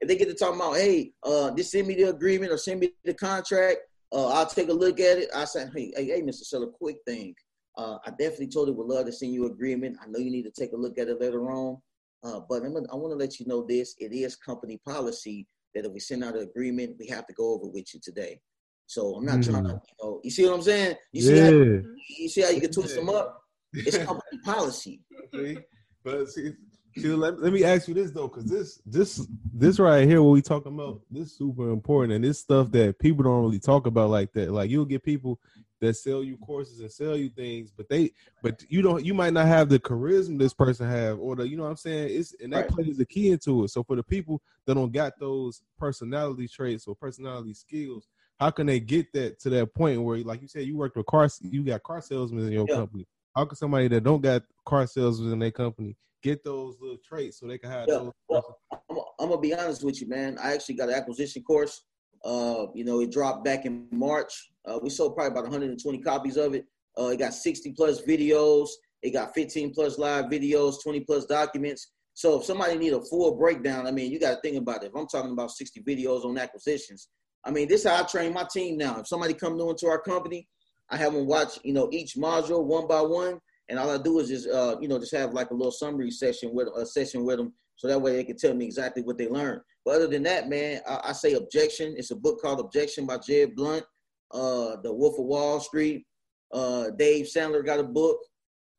[0.01, 2.79] if they get to talk about, hey, uh, just send me the agreement or send
[2.79, 3.79] me the contract,
[4.13, 5.29] uh, I'll take a look at it.
[5.35, 6.43] I said, hey, hey, hey, Mr.
[6.43, 7.35] Seller, quick thing.
[7.77, 9.97] Uh, I definitely totally would love to send you agreement.
[10.01, 11.77] I know you need to take a look at it later on.
[12.23, 13.95] Uh, but I'm gonna, I want to let you know this.
[13.99, 17.53] It is company policy that if we send out an agreement, we have to go
[17.53, 18.41] over with you today.
[18.87, 20.95] So I'm not trying to, you know, you see what I'm saying?
[21.13, 21.81] You see how yeah.
[22.17, 23.39] you see how you can twist them up?
[23.73, 25.01] It's company policy.
[25.33, 25.59] See?
[26.03, 26.53] But see,
[26.99, 30.31] see, let, let me ask you this though, because this this this right here, what
[30.31, 34.09] we talking about, this super important, and this stuff that people don't really talk about
[34.09, 34.51] like that.
[34.51, 35.39] Like you'll get people
[35.81, 38.11] that sell you courses and sell you things, but they
[38.43, 41.57] but you don't you might not have the charisma this person have, or the you
[41.57, 42.09] know what I'm saying.
[42.11, 42.69] It's and that Right.
[42.69, 43.69] plays the key into it.
[43.69, 48.07] So for the people that don't got those personality traits or personality skills,
[48.39, 51.05] how can they get that to that point where, like you said, you worked with
[51.05, 52.75] car, you got car salesmen in your Yeah.
[52.75, 53.05] company.
[53.39, 57.39] How can somebody that don't got car sales in their company get those little traits
[57.39, 58.11] so they can have Yeah, those?
[58.27, 58.57] well,
[58.89, 60.37] I'm, I'm gonna be honest with you, man.
[60.43, 61.85] I actually got an acquisition course.
[62.25, 64.51] Uh, you know, it dropped back in March.
[64.67, 66.65] Uh, we sold probably about 120 copies of it.
[66.99, 68.67] Uh, it got 60 plus videos.
[69.03, 71.93] It got 15 plus live videos, 20 plus documents.
[72.15, 74.87] So if somebody need a full breakdown, I mean, you got to think about it.
[74.87, 77.07] If I'm talking about 60 videos on acquisitions,
[77.45, 78.99] I mean, this is how I train my team now.
[78.99, 80.45] If somebody come new into our company,
[80.91, 84.19] I have them watch, you know, each module one by one, and all I do
[84.19, 87.23] is just, uh, you know, just have like a little summary session with a session
[87.23, 89.61] with them, so that way they can tell me exactly what they learned.
[89.85, 91.95] But other than that, man, I, I say objection.
[91.97, 93.83] It's a book called Objection by Jeb Blount.
[94.31, 96.05] Uh, The Wolf of Wall Street.
[96.53, 98.19] Uh, Dave Sandler got a book.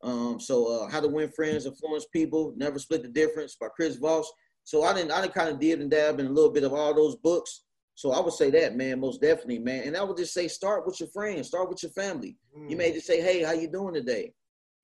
[0.02, 3.96] Um, so uh, How to Win Friends, Influence People, Never Split the Difference by Chris
[3.96, 4.30] Voss.
[4.64, 6.72] So I didn't, I didn't kind of did and dab in a little bit of
[6.72, 7.64] all those books.
[8.00, 9.82] So I would say that, man, most definitely, man.
[9.82, 12.34] And I would just say, start with your friends, start with your family.
[12.66, 14.32] You may just say, hey, how you doing today?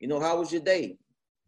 [0.01, 0.99] You know, how was your day?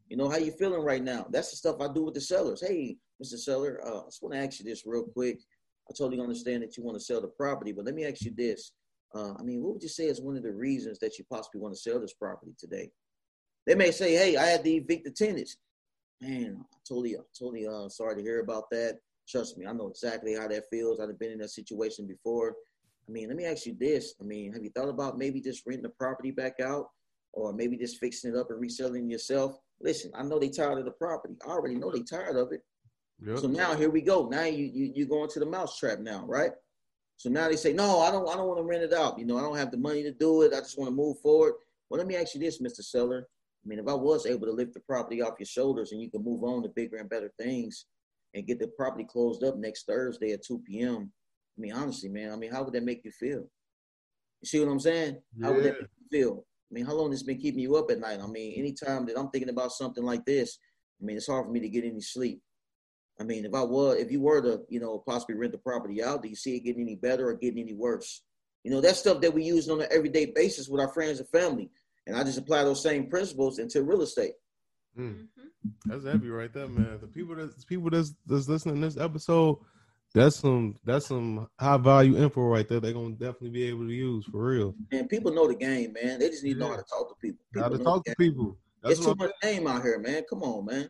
[0.09, 1.27] You know, how you feeling right now?
[1.29, 2.67] That's the stuff I do with the sellers.
[2.67, 3.37] Hey, Mr.
[3.37, 5.41] Seller, uh, I just want to ask you this real quick.
[5.91, 8.33] I totally understand that you want to sell the property, but let me ask you
[8.35, 8.73] this.
[9.15, 11.61] Uh, I mean, what would you say is one of the reasons that you possibly
[11.61, 12.91] want to sell this property today?
[13.67, 15.59] They may say, hey, I had to evict the tenants.
[16.23, 19.01] man, I totally, totally uh, sorry to hear about that.
[19.29, 21.01] Trust me, I know exactly how that feels.
[21.01, 22.55] I've been in that situation before.
[23.07, 24.15] I mean, let me ask you this.
[24.21, 26.89] I mean, have you thought about maybe just renting the property back out
[27.33, 29.59] or maybe just fixing it up and reselling yourself?
[29.81, 31.35] Listen, I know they tired of the property.
[31.47, 32.63] I already know they tired of it.
[33.25, 33.39] Yep.
[33.39, 34.29] So now here we go.
[34.29, 36.53] Now you you you going to the mousetrap now, right?
[37.17, 39.19] So now they say, no, I don't I don't want to rent it out.
[39.19, 40.55] You know, I don't have the money to do it.
[40.55, 41.55] I just want to move forward.
[41.91, 42.83] Well, let me ask you this, Mr.
[42.83, 43.27] Seller.
[43.65, 46.11] I mean, if I was able to lift the property off your shoulders and you
[46.11, 47.87] can move on to bigger and better things
[48.35, 51.13] and get the property closed up next Thursday at 2 p.m.,
[51.57, 53.49] I mean, honestly, man, I mean, how would that make you feel?
[54.41, 55.19] You see what I'm saying?
[55.43, 56.47] How would that make you feel?
[56.71, 58.21] I mean, how long has it been keeping you up at night?
[58.23, 60.59] I mean, anytime that I'm thinking about something like this,
[61.01, 62.41] I mean, it's hard for me to get any sleep.
[63.21, 66.03] I mean, if I was, if you were to, you know, possibly rent the property
[66.03, 68.23] out, do you see it getting any better or getting any worse?
[68.63, 71.29] You know, that's stuff that we use on an everyday basis with our friends and
[71.31, 71.71] family.
[72.07, 74.35] And I just apply those same principles into real estate.
[74.99, 75.29] Mm.
[75.39, 75.73] Mhm.
[75.87, 76.99] That's heavy right there, man.
[77.01, 79.59] The people that's people that's that's listening to this episode,
[80.15, 82.81] that's some that's some high value info right there.
[82.81, 84.75] They're gonna definitely be able to use for real.
[84.91, 86.19] And people know the game, man.
[86.19, 87.45] They just need to know how to talk to people.
[87.55, 88.57] How to talk to people.
[88.83, 90.25] That's It's too what much game out here, man.
[90.29, 90.83] Come on, man.
[90.83, 90.89] I'm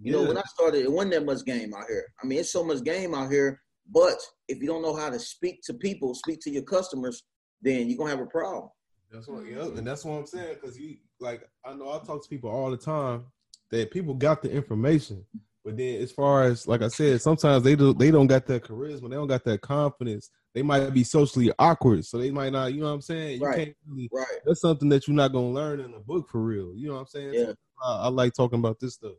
[0.00, 2.06] You know, when I started, it wasn't that much game out here.
[2.22, 3.60] I mean, it's so much game out here,
[3.92, 7.22] but if you don't know how to speak to people, speak to your customers,
[7.62, 8.70] then you're gonna have a problem.
[9.12, 10.56] That's what, yeah, and that's what I'm saying.
[10.60, 13.26] Because you, like, I know I talk to people all the time
[13.70, 15.24] that people got the information,
[15.64, 18.64] but then as far as, like I said, sometimes they do they don't got that
[18.64, 20.30] charisma, they don't got that confidence.
[20.54, 22.72] They might be socially awkward, so they might not.
[22.72, 23.40] You know what I'm saying?
[23.40, 23.56] You Right.
[23.56, 24.08] can't really.
[24.12, 24.26] Right.
[24.44, 26.72] That's something that you're not gonna learn in a book for real.
[26.76, 27.34] You know what I'm saying?
[27.34, 27.46] Yeah.
[27.46, 29.14] So, I, I like talking about this stuff.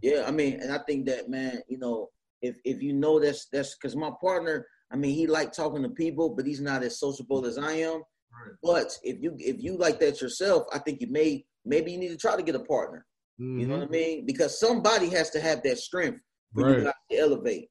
[0.00, 2.08] Yeah, I mean, and I think that man, you know,
[2.40, 5.90] if if you know that's that's because my partner, I mean, he like talking to
[5.90, 8.02] people, but he's not as sociable as I am.
[8.32, 8.54] Right.
[8.62, 12.08] But if you if you like that yourself, I think you may maybe you need
[12.10, 13.04] to try to get a partner.
[13.38, 14.26] You know what I mean?
[14.26, 16.20] Because somebody has to have that strength
[16.54, 16.78] for Right.
[16.78, 17.70] you guys to elevate.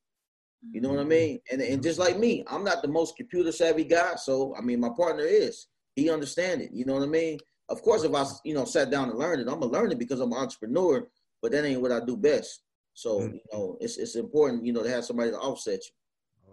[0.72, 1.40] You know what I mean?
[1.52, 4.80] And and just like me, I'm not the most computer savvy guy, so I mean,
[4.80, 5.68] my partner is.
[5.96, 6.72] He understand it.
[6.74, 7.40] You know what I mean?
[7.70, 10.00] Of course, if I you know sat down and learned it, I'm gonna learn it
[10.00, 11.08] because I'm an entrepreneur.
[11.42, 12.64] But that ain't what I do best.
[12.94, 13.34] So Mhm.
[13.34, 15.92] you know, it's it's important you know to have somebody to offset you.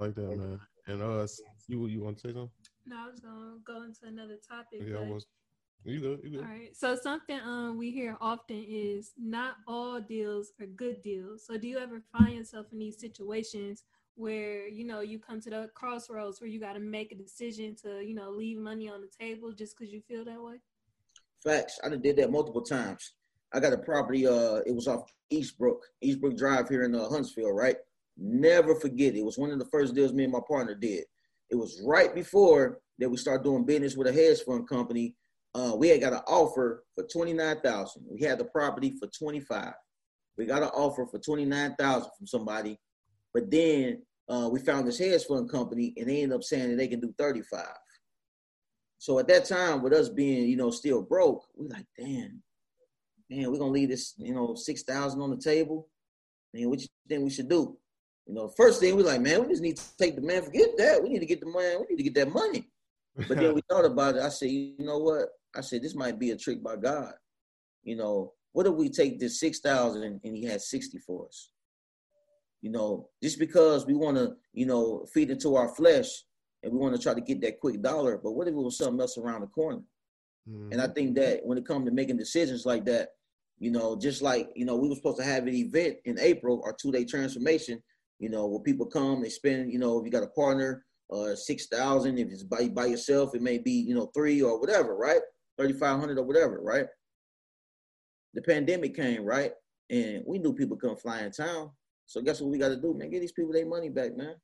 [0.00, 0.60] I like that, man.
[0.86, 1.26] And uh,
[1.68, 2.50] you you want to say something?
[2.86, 4.82] No, I was gonna go into another topic.
[4.82, 5.26] Yeah, I but- was.
[5.84, 6.20] You good?
[6.24, 6.40] You good?
[6.40, 6.74] All right.
[6.74, 11.46] So something um we hear often is not all deals are good deals.
[11.46, 13.84] So do you ever find yourself in these situations
[14.16, 17.76] where you know you come to the crossroads where you got to make a decision
[17.82, 20.54] to you know leave money on the table just because you feel that way?
[21.44, 21.78] Facts.
[21.84, 23.12] I done did that multiple times.
[23.52, 24.26] I got a property.
[24.26, 27.52] Uh, it was off Eastbrook, Eastbrook Drive here in uh, Huntsville.
[27.52, 27.76] Right.
[28.16, 29.16] Never forget.
[29.16, 31.04] It was one of the first deals me and my partner did.
[31.50, 35.14] It was right before that we started doing business with a hedge fund company.
[35.54, 38.04] Uh, we had got an offer for twenty nine thousand.
[38.10, 39.74] We had the property for twenty five.
[40.36, 42.78] We got an offer for twenty nine thousand from somebody,
[43.32, 46.76] but then uh, we found this hedge fund company, and they ended up saying that
[46.76, 47.76] they can do thirty five.
[48.98, 52.42] So at that time, with us being, you know, still broke, we like, damn,
[53.30, 55.88] man, we're gonna leave this, you know, six thousand on the table.
[56.52, 57.76] Man, what you think we should do?
[58.26, 60.70] You know, first thing we like, man, we just need to take the man, forget
[60.78, 61.02] that.
[61.02, 62.68] We need to get the money, we need to get that money.
[63.28, 64.22] But then we thought about it.
[64.22, 65.28] I said, you know what?
[65.56, 67.12] I said, this might be a trick by God.
[67.82, 71.50] You know, what if we take this six thousand and he had sixty for us?
[72.62, 76.08] You know, just because we want to, you know, feed into our flesh
[76.62, 78.78] and we want to try to get that quick dollar, but what if it was
[78.78, 79.82] something else around the corner?
[80.72, 83.10] And I think that when it comes to making decisions like that,
[83.58, 86.62] you know, just like, you know, we were supposed to have an event in April,
[86.64, 87.82] our two day transformation,
[88.18, 91.34] you know, where people come, they spend, you know, if you got a partner, uh,
[91.34, 95.20] 6,000, if it's by, by yourself, it may be, you know, three or whatever, right?
[95.58, 96.86] 3,500 or whatever, right?
[98.34, 99.52] The pandemic came, right?
[99.90, 101.70] And we knew people couldn't fly in town.
[102.06, 103.10] So guess what we got to do, man?
[103.10, 104.34] Get these people their money back, man.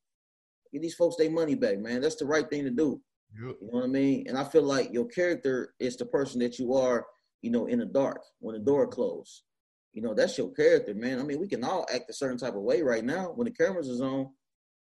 [0.73, 2.01] Get these folks their money back, man.
[2.01, 3.01] That's the right thing to do.
[3.35, 3.57] Yep.
[3.61, 4.27] You know what I mean?
[4.29, 7.07] And I feel like your character is the person that you are,
[7.43, 9.43] you know, in the dark when the door closed.
[9.93, 11.19] You know, that's your character, man.
[11.19, 13.51] I mean, we can all act a certain type of way right now when the
[13.51, 14.29] cameras is on.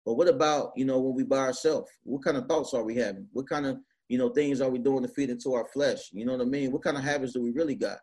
[0.04, 1.90] But what about, you know, when we by ourselves?
[2.02, 3.26] What kind of thoughts are we having?
[3.32, 3.78] What kind of,
[4.08, 6.10] you know, things are we doing to feed into our flesh?
[6.12, 6.72] You know what I mean?
[6.72, 7.98] What kind of habits do we really got?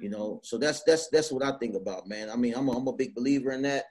[0.00, 2.30] You know, so that's that's that's what I think about, man.
[2.30, 3.84] I mean, I'm a, I'm a big believer in that,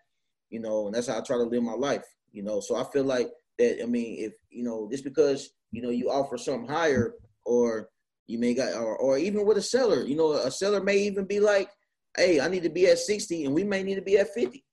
[0.50, 2.04] you know, and that's how I try to live my life.
[2.32, 3.30] You know, so I feel like
[3.60, 3.82] that.
[3.82, 7.14] I mean, if you know, just because you know you offer something higher,
[7.46, 7.90] or
[8.28, 11.26] you may got, or or even with a seller, you know, a seller may even
[11.26, 11.70] be like,
[12.18, 14.64] hey, I need to be at 60, and we may need to be at 50.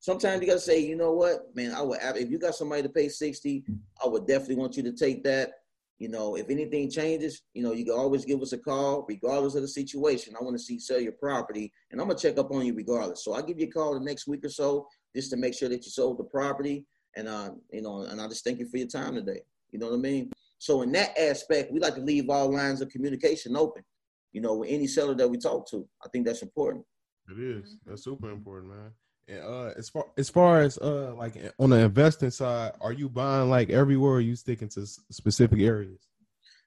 [0.00, 2.90] Sometimes you gotta say, you know what, man, I would if you got somebody to
[2.90, 3.64] pay 60,
[4.04, 5.52] I would definitely want you to take that.
[5.98, 9.54] You know, if anything changes, you know, you can always give us a call, regardless
[9.54, 10.34] of the situation.
[10.38, 13.24] I want to see sell your property, and I'm gonna check up on you regardless.
[13.24, 15.68] So I'll give you a call the next week or so just to make sure
[15.68, 16.84] that you sold the property.
[17.16, 19.42] And uh, you know, and I just thank you for your time today.
[19.70, 20.30] You know what I mean?
[20.58, 23.84] So in that aspect, we like to leave all lines of communication open.
[24.32, 26.84] You know, with any seller that we talk to, I think that's important.
[27.30, 27.76] It is.
[27.86, 28.90] That's super important, man.
[29.26, 33.08] And uh, as far as far as uh, like on the investing side, are you
[33.08, 34.12] buying like everywhere?
[34.12, 36.08] Or are you sticking to specific areas?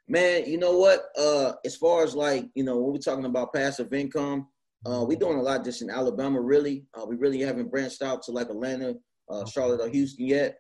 [0.08, 1.06] Man, you know what?
[1.18, 4.48] Uh, as far as like you know, when we're talking about passive income,
[4.86, 6.42] uh, we're doing a lot just in Alabama.
[6.42, 8.96] Really, uh, we really haven't branched out to like Atlanta,
[9.30, 10.58] uh, Charlotte, or Houston yet.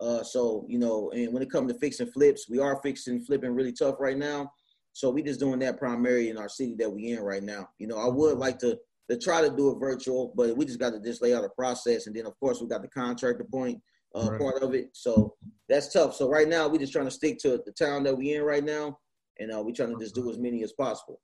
[0.00, 3.54] Uh, so you know, and when it comes to fixing flips, we are fixing flipping
[3.54, 4.52] really tough right now.
[4.92, 7.68] So we just doing that primarily in our city that we in right now.
[7.78, 8.78] You know, I would like to
[9.12, 11.50] to try to do it virtual, but we just got to just lay out a
[11.50, 13.80] process, and then of course we got the contractor point
[14.14, 14.40] uh, right.
[14.40, 14.88] part of it.
[14.94, 15.34] So
[15.68, 16.14] that's tough.
[16.14, 18.64] So right now we're just trying to stick to the town that we in right
[18.64, 18.98] now,
[19.38, 21.20] and uh, we trying to just do as many as possible.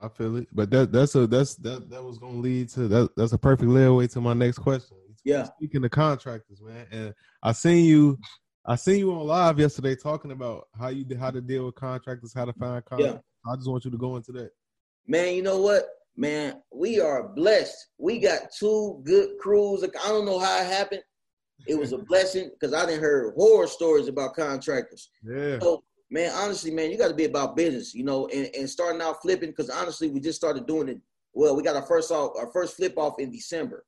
[0.00, 3.10] I feel it, but that that's a that's that that was gonna lead to that.
[3.16, 4.96] That's a perfect leeway to my next question.
[5.24, 8.18] Yeah, speaking of contractors, man, and I seen you,
[8.66, 12.34] I seen you on live yesterday talking about how you how to deal with contractors,
[12.34, 13.22] how to find contractors.
[13.46, 13.52] Yeah.
[13.52, 14.50] I just want you to go into that.
[15.06, 15.86] Man, you know what?
[16.16, 17.88] Man, we are blessed.
[17.98, 19.84] We got two good crews.
[19.84, 21.02] I don't know how it happened.
[21.66, 25.10] It was a blessing because I didn't hear horror stories about contractors.
[25.22, 25.58] Yeah.
[25.60, 29.02] So, man, honestly, man, you got to be about business, you know, and, and starting
[29.02, 30.98] out flipping because honestly, we just started doing it.
[31.32, 33.84] Well, we got our first off, our first flip off in December,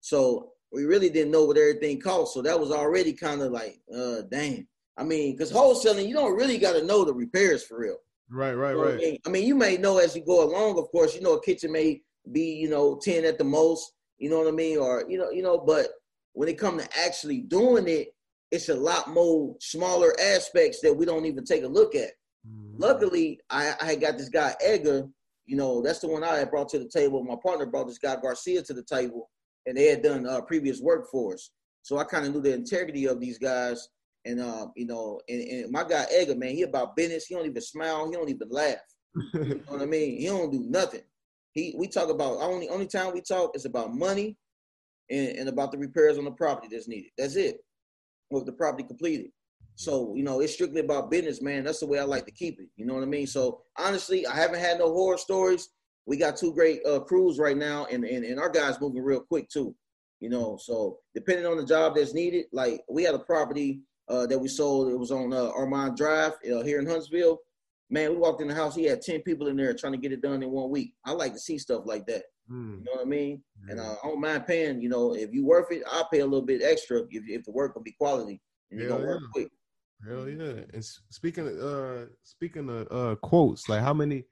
[0.00, 2.34] so we really didn't know what everything cost.
[2.34, 4.68] So that was already kind of like, uh, damn.
[4.98, 7.96] I mean, because wholesaling, you don't really got to know the repairs for real.
[8.30, 8.94] Right, right, right.
[8.94, 10.78] I mean, I mean, you may know as you go along.
[10.78, 12.00] Of course, you know a kitchen may
[12.30, 13.92] be you know ten at the most.
[14.18, 15.58] You know what I mean, or you know, you know.
[15.58, 15.88] But
[16.32, 18.14] when it comes to actually doing it,
[18.50, 22.10] it's a lot more smaller aspects that we don't even take a look at.
[22.48, 22.78] Mm-hmm.
[22.78, 25.08] Luckily, I, I got this guy Edgar.
[25.46, 27.24] You know, that's the one I had brought to the table.
[27.24, 29.28] My partner brought this guy Garcia to the table,
[29.66, 31.50] and they had done uh, previous work for us.
[31.82, 33.88] So I kind of knew the integrity of these guys
[34.24, 37.26] and uh, you know, and, and, my guy Edgar, man, he about business.
[37.26, 38.06] He don't even smile.
[38.06, 38.76] He don't even laugh.
[39.34, 40.20] you know what I mean?
[40.20, 41.02] He don't do nothing.
[41.52, 44.36] He we talk about only only time we talk is about money
[45.10, 47.10] and, and about the repairs on the property that's needed.
[47.18, 47.58] That's it.
[48.30, 49.30] With the property completed.
[49.74, 51.64] So, you know, it's strictly about business, man.
[51.64, 52.68] That's the way I like to keep it.
[52.76, 53.26] You know what I mean?
[53.26, 55.70] So honestly, I haven't had no horror stories.
[56.06, 59.20] We got two great uh, crews right now, and, and, and our guys moving real
[59.20, 59.74] quick too.
[60.20, 63.80] You know, so depending on the job that's needed, like we had a property
[64.10, 64.92] uh, that we sold.
[64.92, 67.38] It was on uh, Armand Drive uh, here in Huntsville.
[67.88, 68.74] Man, we walked in the house.
[68.74, 70.94] He had ten people in there trying to get it done in one week.
[71.04, 72.24] I like to see stuff like that.
[72.50, 72.78] Mm.
[72.78, 73.42] You know what I mean?
[73.64, 73.70] Mm.
[73.70, 74.80] And uh, I don't mind paying.
[74.80, 77.52] You know, if you worth it, I'll pay a little bit extra if, if the
[77.52, 78.40] work will be quality
[78.70, 79.08] and you're gonna yeah.
[79.08, 79.50] work quick.
[80.06, 80.62] Hell yeah!
[80.72, 84.24] And speaking of uh, speaking of uh, quotes, like how many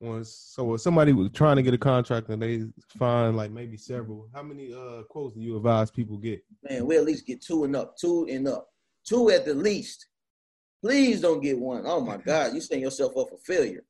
[0.00, 0.34] ones?
[0.34, 2.64] So if somebody was trying to get a contract and they
[2.98, 6.44] find like maybe several, how many uh quotes do you advise people get?
[6.68, 8.73] Man, we at least get two and up, two and up
[9.04, 10.06] two at the least.
[10.82, 11.84] Please don't get one.
[11.86, 13.84] Oh my God, you setting yourself up for failure.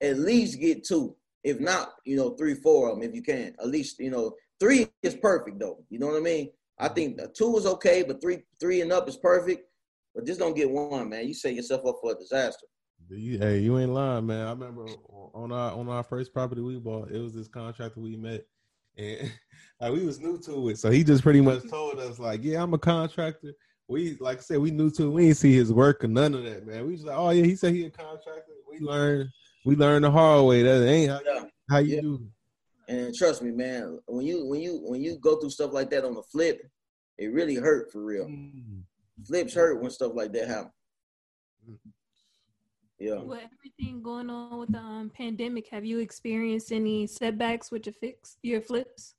[0.00, 1.16] At least get two.
[1.44, 3.54] If not, you know, three, four of them if you can.
[3.58, 5.84] At least, you know, three is perfect though.
[5.88, 6.50] You know what I mean?
[6.78, 9.64] I think two is okay, but three, three and up is perfect.
[10.14, 11.26] But just don't get one, man.
[11.26, 12.66] You set yourself up for a disaster.
[13.08, 14.46] hey, you ain't lying, man.
[14.46, 14.86] I remember
[15.34, 18.44] on our on our first property we bought, it was this contractor we met,
[18.96, 19.32] and
[19.80, 22.62] like we was new to it, so he just pretty much told us like, "Yeah,
[22.62, 23.52] I'm a contractor."
[23.92, 25.10] We like I said, we knew too.
[25.10, 26.86] We didn't see his work or none of that, man.
[26.86, 28.52] We just like, oh yeah, he said he a contractor.
[28.68, 29.28] We learned,
[29.64, 30.62] we learned the hard way.
[30.62, 31.44] That ain't how, yeah.
[31.70, 32.00] how you yeah.
[32.00, 32.26] do.
[32.88, 36.04] And trust me, man, when you when you when you go through stuff like that
[36.04, 36.66] on the flip,
[37.18, 38.26] it really hurt for real.
[38.26, 38.82] Mm.
[39.26, 40.72] Flips hurt when stuff like that happen.
[42.98, 43.16] Yeah.
[43.16, 47.94] With everything going on with the um, pandemic, have you experienced any setbacks with your
[47.94, 49.14] fix your flips?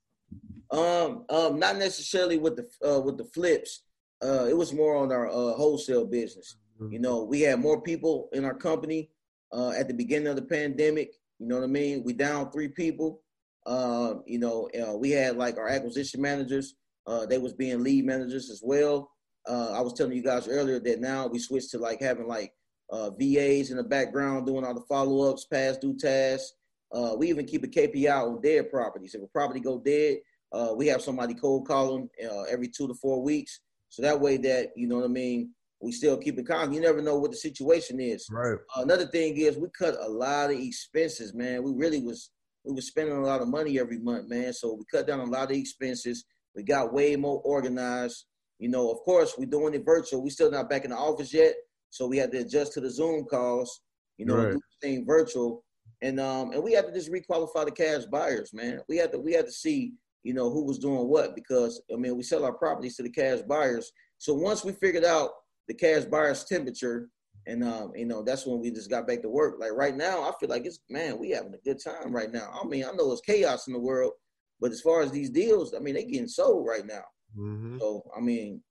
[0.70, 3.83] Um, um, not necessarily with the uh, with the flips
[4.24, 6.56] uh, it was more on our uh, wholesale business.
[6.80, 6.92] Mm-hmm.
[6.92, 9.10] You know, we had more people in our company
[9.52, 11.12] uh, at the beginning of the pandemic.
[11.38, 12.02] You know what I mean?
[12.04, 13.20] We down three people.
[13.66, 16.74] Uh, you know, uh, we had like our acquisition managers.
[17.06, 19.10] Uh, they was being lead managers as well.
[19.46, 22.52] Uh, I was telling you guys earlier that now we switched to like having like
[22.90, 26.54] uh, VAs in the background doing all the follow ups, past due tasks.
[26.92, 29.14] Uh, we even keep a KPI on dead properties.
[29.14, 30.18] If a property go dead,
[30.52, 33.60] uh, we have somebody cold call them uh, every two to four weeks
[33.94, 36.72] so that way that, you know what I mean, we still keep it calm.
[36.72, 38.26] You never know what the situation is.
[38.30, 38.58] Right.
[38.76, 41.62] Uh, another thing is we cut a lot of expenses, man.
[41.62, 42.30] We really was
[42.64, 44.52] we was spending a lot of money every month, man.
[44.52, 46.24] So we cut down a lot of expenses.
[46.56, 48.24] We got way more organized.
[48.58, 50.22] You know, of course, we're doing it virtual.
[50.22, 51.54] We still not back in the office yet.
[51.90, 53.82] so we had to adjust to the Zoom calls.
[54.18, 54.56] You know, Right.
[54.80, 55.62] thing virtual,
[56.02, 58.80] and um, and we had to just requalify the cash buyers, man.
[58.88, 59.92] We had to we had to see,
[60.24, 63.10] you know, who was doing what because I mean, we sell our properties to the
[63.10, 63.92] cash buyers.
[64.18, 65.30] So once we figured out
[65.68, 67.08] the cash buyers temperature,
[67.46, 69.56] and um, you know, that's when we just got back to work.
[69.60, 72.58] Like right now, I feel like it's man, we having a good time right now.
[72.60, 74.12] I mean, I know it's chaos in the world,
[74.60, 77.04] but as far as these deals, I mean, they getting sold right now.
[77.38, 77.78] Mhm.
[77.78, 78.62] So I mean,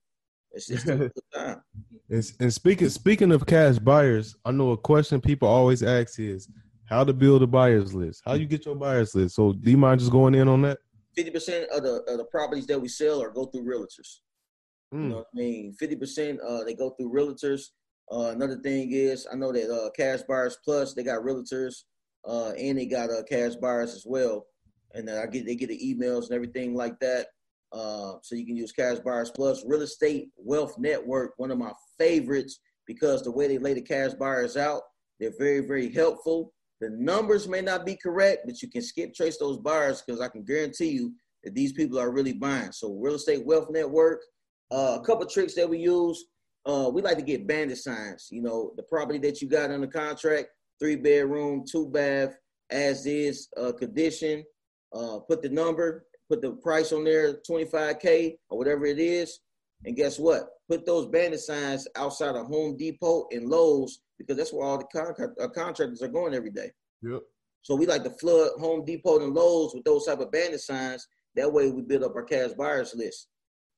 [0.52, 1.62] it's just a good time.
[2.10, 6.50] And, and speaking speaking of cash buyers, I know a question people always ask is
[6.86, 8.24] how to build a buyers list.
[8.26, 9.36] How you get your buyers list?
[9.36, 10.80] So do you mind just going in on that?
[11.16, 14.20] Fifty percent of the of the properties that we sell are go through realtors.
[14.92, 15.10] You Mm.
[15.10, 15.74] know what I mean?
[15.74, 17.70] Fifty percent uh they go through realtors.
[18.12, 21.84] Uh, another thing is I know that uh Cash Buyers Plus they got realtors
[22.28, 24.46] uh and they got uh cash buyers as well.
[24.94, 27.28] And I get they get the emails and everything like that.
[27.72, 31.72] Uh, so you can use Cash Buyers Plus, Real Estate Wealth Network, one of my
[31.98, 34.82] favorites because the way they lay the cash buyers out,
[35.20, 36.54] they're very very helpful.
[36.84, 40.28] The numbers may not be correct, but you can skip trace those buyers because I
[40.28, 41.14] can guarantee you
[41.46, 42.74] that these people are really buying.
[42.74, 44.20] So Real Estate Wealth Network,
[44.70, 46.26] uh, a couple tricks that we use.
[46.66, 48.28] Uh, we like to get bandit signs.
[48.32, 52.36] You know, the property that you got under contract, three bedroom, two bath,
[52.70, 54.44] as is uh, condition.
[54.94, 59.40] Uh, put the number, put the price on there, 25K or whatever it is.
[59.86, 60.44] And guess what?
[60.70, 64.86] Put those bandit signs outside of Home Depot and Lowe's because that's where all the
[64.86, 66.72] con- uh, contractors are going every day.
[67.02, 67.22] Yep.
[67.62, 71.08] So we like to flood Home Depot and Lowe's with those type of bandit signs.
[71.36, 73.28] That way we build up our cash buyers list.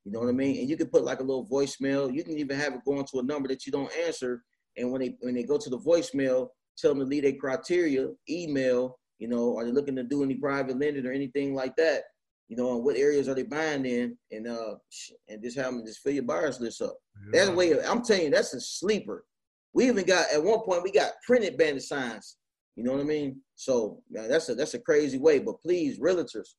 [0.03, 0.60] You know what I mean?
[0.60, 2.14] And you can put like a little voicemail.
[2.14, 4.43] You can even have it going to a number that you don't answer.
[4.78, 8.10] And when they when they go to the voicemail, tell them to leave their criteria,
[8.30, 12.03] email, you know, are they looking to do any private lending or anything like that?
[12.48, 14.18] You know, and what areas are they buying in?
[14.32, 14.76] And uh
[15.28, 16.98] and just have them just fill your buyers list up.
[17.32, 19.26] That's the way I'm telling you, that's a sleeper.
[19.74, 22.38] We even got at one point we got printed bandit signs.
[22.76, 23.41] You know what I mean?
[23.56, 25.39] So yeah, that's a that's a crazy way.
[25.39, 26.50] But please, realtors.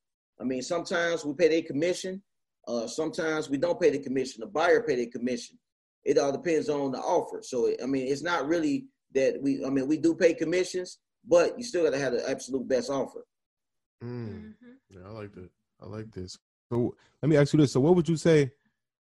[0.40, 2.22] I mean, sometimes we pay their commission.
[2.66, 4.40] Uh, sometimes we don't pay the commission.
[4.40, 5.56] The buyer pay their commission.
[6.04, 7.40] It all depends on the offer.
[7.42, 9.64] So I mean, it's not really that we.
[9.64, 12.90] I mean, we do pay commissions, but you still got to have the absolute best
[12.90, 13.24] offer.
[14.02, 14.28] Mm.
[14.28, 14.54] Mhm.
[14.90, 15.48] Yeah, I like that.
[15.80, 16.38] I like this.
[16.70, 17.72] So let me ask you this.
[17.72, 18.50] So what would you say,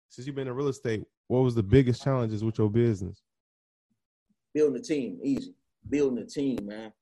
[0.09, 3.23] since you've been in real estate, what was the biggest challenges with your business?
[4.55, 5.55] building a team easy.
[5.91, 6.93] Building a team man.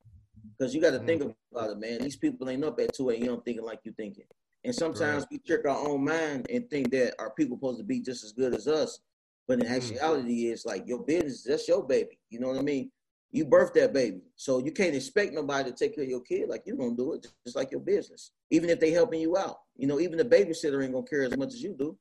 [0.57, 1.33] Because you got to think mm.
[1.51, 2.01] about it man.
[2.01, 4.25] These people ain't up at 2 a.m thinking like you thinking.
[4.65, 8.01] And sometimes we trick our own mind and think that our people supposed to be
[8.01, 8.99] just as good as us.
[9.47, 9.75] But in mm.
[9.75, 12.19] actuality it's like your business that's your baby.
[12.29, 12.91] You know what i mean?
[13.31, 14.21] You birthed that baby.
[14.35, 17.13] So you can't expect nobody to take care of your kid like you're gonna do
[17.13, 20.25] it just like your business even if they helping you out you know even the
[20.25, 21.97] babysitter ain't gonna care as much as you do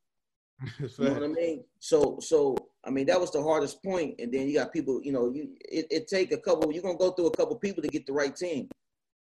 [0.79, 1.65] you know what I mean?
[1.79, 4.17] So, so I mean that was the hardest point.
[4.19, 5.01] and then you got people.
[5.03, 6.73] You know, you it, it take a couple.
[6.73, 8.69] You're gonna go through a couple people to get the right team,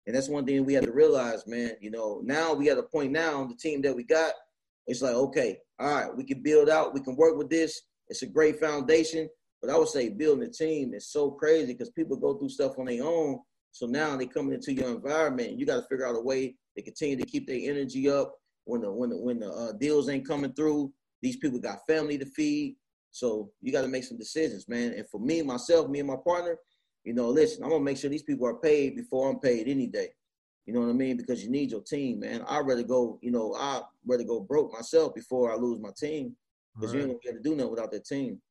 [0.07, 1.73] and that's one thing we have to realize, man.
[1.81, 4.33] You know, now we at a point now the team that we got.
[4.87, 7.81] It's like okay, all right, we can build out, we can work with this.
[8.07, 9.27] It's a great foundation,
[9.61, 12.77] but I would say building a team is so crazy because people go through stuff
[12.77, 13.39] on their own.
[13.75, 15.59] So now they coming into your environment.
[15.59, 18.79] You got to figure out a way to continue to keep their energy up when
[18.79, 20.93] the when the when the uh, deals ain't coming through.
[21.21, 22.77] These people got family to feed.
[23.11, 24.93] So you got to make some decisions, man.
[24.93, 26.57] And for me, myself, me and my partner,
[27.03, 29.87] you know, listen, I'm gonna make sure these people are paid before I'm paid any
[29.87, 30.07] day.
[30.65, 31.17] You know what I mean?
[31.17, 32.45] Because you need your team, man.
[32.47, 36.33] I'd rather go, you know, I'd rather go broke myself before I lose my team.
[36.79, 38.41] Because you ain't gonna be able to do nothing without that team.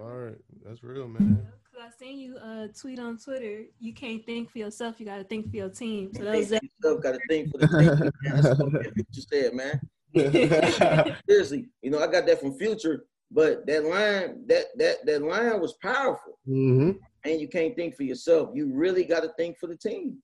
[0.00, 1.46] All right, that's real, man.
[1.76, 3.64] Cause I seen you uh, tweet on Twitter.
[3.78, 4.98] You can't think for yourself.
[4.98, 6.10] You got to think for your team.
[6.14, 7.98] So that was Think for gotta think for the team.
[7.98, 8.12] Man.
[8.42, 9.80] That's what Future said, man.
[11.28, 15.60] Seriously, you know, I got that from Future, but that line, that that that line
[15.60, 16.38] was powerful.
[16.46, 16.92] hmm
[17.24, 18.50] And you can't think for yourself.
[18.54, 20.16] You really got to think for the team.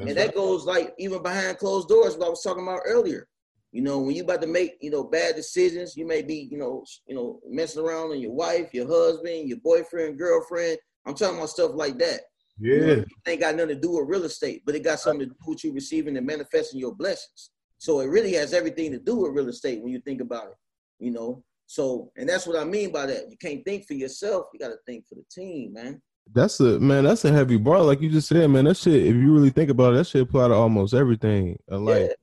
[0.00, 3.28] and that goes like even behind closed doors, what I was talking about earlier.
[3.70, 6.56] You know, when you about to make, you know, bad decisions, you may be, you
[6.56, 10.78] know, you know, messing around on your wife, your husband, your boyfriend, girlfriend.
[11.06, 12.20] I'm talking about stuff like that.
[12.58, 14.98] You know, yeah, it ain't got nothing to do with real estate, but it got
[14.98, 17.50] something to do with you receiving and manifesting your blessings.
[17.78, 20.56] So it really has everything to do with real estate when you think about it.
[20.98, 23.30] You know, so and that's what I mean by that.
[23.30, 26.00] You can't think for yourself; you got to think for the team, man.
[26.32, 27.04] that's a man.
[27.04, 28.64] That's a heavy bar, like you just said, man.
[28.64, 29.06] That shit.
[29.06, 32.08] If you really think about it, that shit apply to almost everything in life.
[32.08, 32.14] Yeah.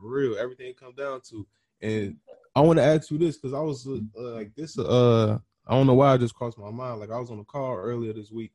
[0.00, 1.46] For real, everything come down to.
[1.80, 2.16] And
[2.54, 4.78] I want to ask you this because I was uh, like this.
[4.78, 7.00] Uh, I don't know why it just crossed my mind.
[7.00, 8.52] Like I was on a call earlier this week,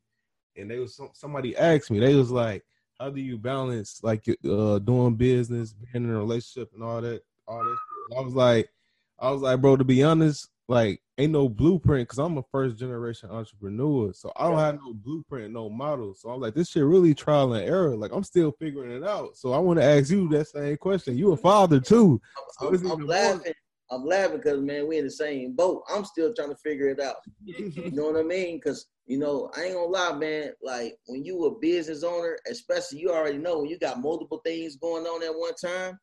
[0.56, 2.00] and they was somebody asked me.
[2.00, 2.64] They was like,
[2.98, 7.22] "How do you balance like uh doing business, being in a relationship, and all that,
[7.46, 7.76] all that?"
[8.10, 8.70] And I was like,
[9.18, 9.76] I was like, bro.
[9.76, 14.12] To be honest, like ain't no blueprint because I'm a first generation entrepreneur.
[14.12, 16.14] So I don't have no blueprint, no model.
[16.14, 17.94] So I'm like, this shit really trial and error.
[17.94, 19.36] Like I'm still figuring it out.
[19.36, 21.18] So I want to ask you that same question.
[21.18, 22.20] You a father too.
[22.58, 23.52] So I'm, I'm more- laughing.
[23.90, 25.82] I'm laughing because man, we in the same boat.
[25.92, 27.16] I'm still trying to figure it out.
[27.44, 28.56] You know what I mean?
[28.56, 30.52] Because you know, I ain't gonna lie, man.
[30.62, 34.76] Like when you a business owner, especially you already know when you got multiple things
[34.76, 35.98] going on at one time.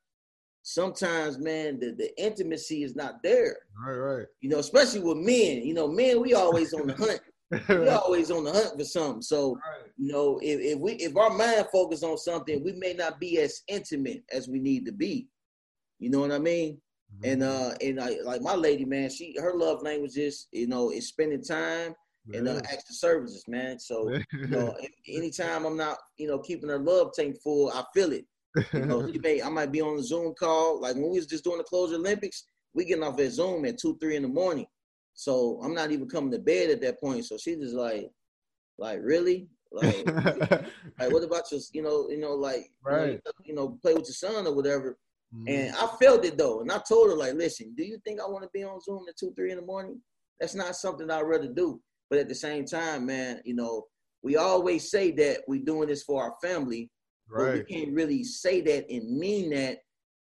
[0.62, 3.58] Sometimes, man, the, the intimacy is not there.
[3.84, 4.26] Right, right.
[4.42, 5.64] You know, especially with men.
[5.64, 7.22] You know, men, we always on the hunt.
[7.70, 9.22] we always on the hunt for something.
[9.22, 9.58] So,
[9.98, 13.40] you know, if, if we if our mind focus on something, we may not be
[13.40, 15.28] as intimate as we need to be.
[15.98, 16.80] You know what I mean?
[17.24, 20.92] And uh and I, like my lady, man, she her love language is, you know,
[20.92, 21.96] is spending time
[22.34, 23.80] and uh, extra services, man.
[23.80, 24.76] So, you know,
[25.08, 28.26] anytime I'm not, you know, keeping her love tank full, I feel it.
[28.74, 30.82] You know, she may, I might be on a Zoom call.
[30.82, 33.78] Like when we was just doing the closure Olympics, we getting off at Zoom at
[33.78, 34.68] two, three in the morning.
[35.14, 37.26] So I'm not even coming to bed at that point.
[37.26, 38.10] So she just like,
[38.78, 40.06] like really, like,
[41.00, 42.56] like what about your, you know, you know, like,
[42.86, 43.22] you know, Right.
[43.44, 44.98] you know, play with your son or whatever.
[45.36, 45.48] Mm-hmm.
[45.48, 48.28] And I felt it though, and I told her like, listen, do you think I
[48.28, 50.02] want to be on Zoom at two, three in the morning?
[50.40, 51.82] That's not something I'd rather do.
[52.10, 53.86] But at the same time, man, you know,
[54.24, 56.90] we always say that we're doing this for our family,
[57.30, 59.78] but we can't really say that and mean that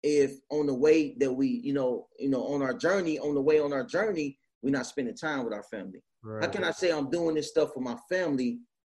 [0.02, 3.40] if on the way that we, you know, you know, on our journey, on the
[3.40, 6.02] way on our journey, we're not spending time with our family.
[6.22, 6.44] right.
[6.44, 8.58] How can I say I'm doing this stuff for my family?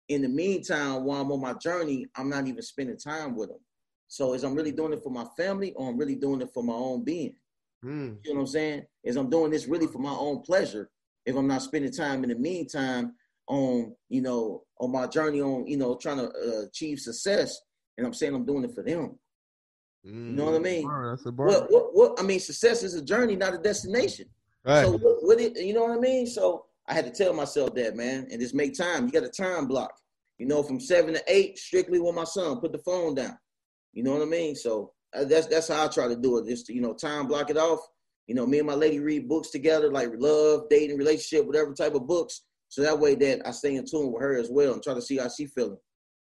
[0.09, 3.61] In the meantime, while I'm on my journey, I'm not even spending time with them.
[4.11, 6.65] So is I'm really doing it for my family or I'm really doing it for
[6.65, 7.37] my own being?
[7.85, 8.19] Mm.
[8.25, 8.83] You know what I'm saying?
[9.05, 10.91] Is I'm doing this really for my own pleasure
[11.25, 13.15] if I'm not spending time in the meantime
[13.47, 17.61] on, you know, on my journey on, you know, trying to uh, achieve success.
[17.97, 19.17] And I'm saying I'm doing it for them.
[20.03, 20.89] You know what I mean?
[21.11, 21.47] That's a bar.
[21.47, 24.27] What, what, what, I mean, success is a journey, not a destination.
[24.65, 24.85] right.
[24.85, 26.27] So what, what it, you know what I mean?
[26.27, 29.07] So I had to tell myself that, man, and just make time.
[29.07, 29.93] You got a time block.
[30.39, 32.59] You know, from seven to eight, strictly with my son.
[32.59, 33.39] Put the phone down.
[33.93, 34.55] You know what I mean?
[34.55, 36.49] So uh, that's that's how I try to do it.
[36.49, 37.81] Just you know, time block it off.
[38.27, 41.95] You know, me and my lady read books together, like love, dating, relationship, whatever type
[41.95, 42.43] of books.
[42.69, 45.03] So that way that I stay in tune with her as well and try to
[45.03, 45.79] see how she feeling.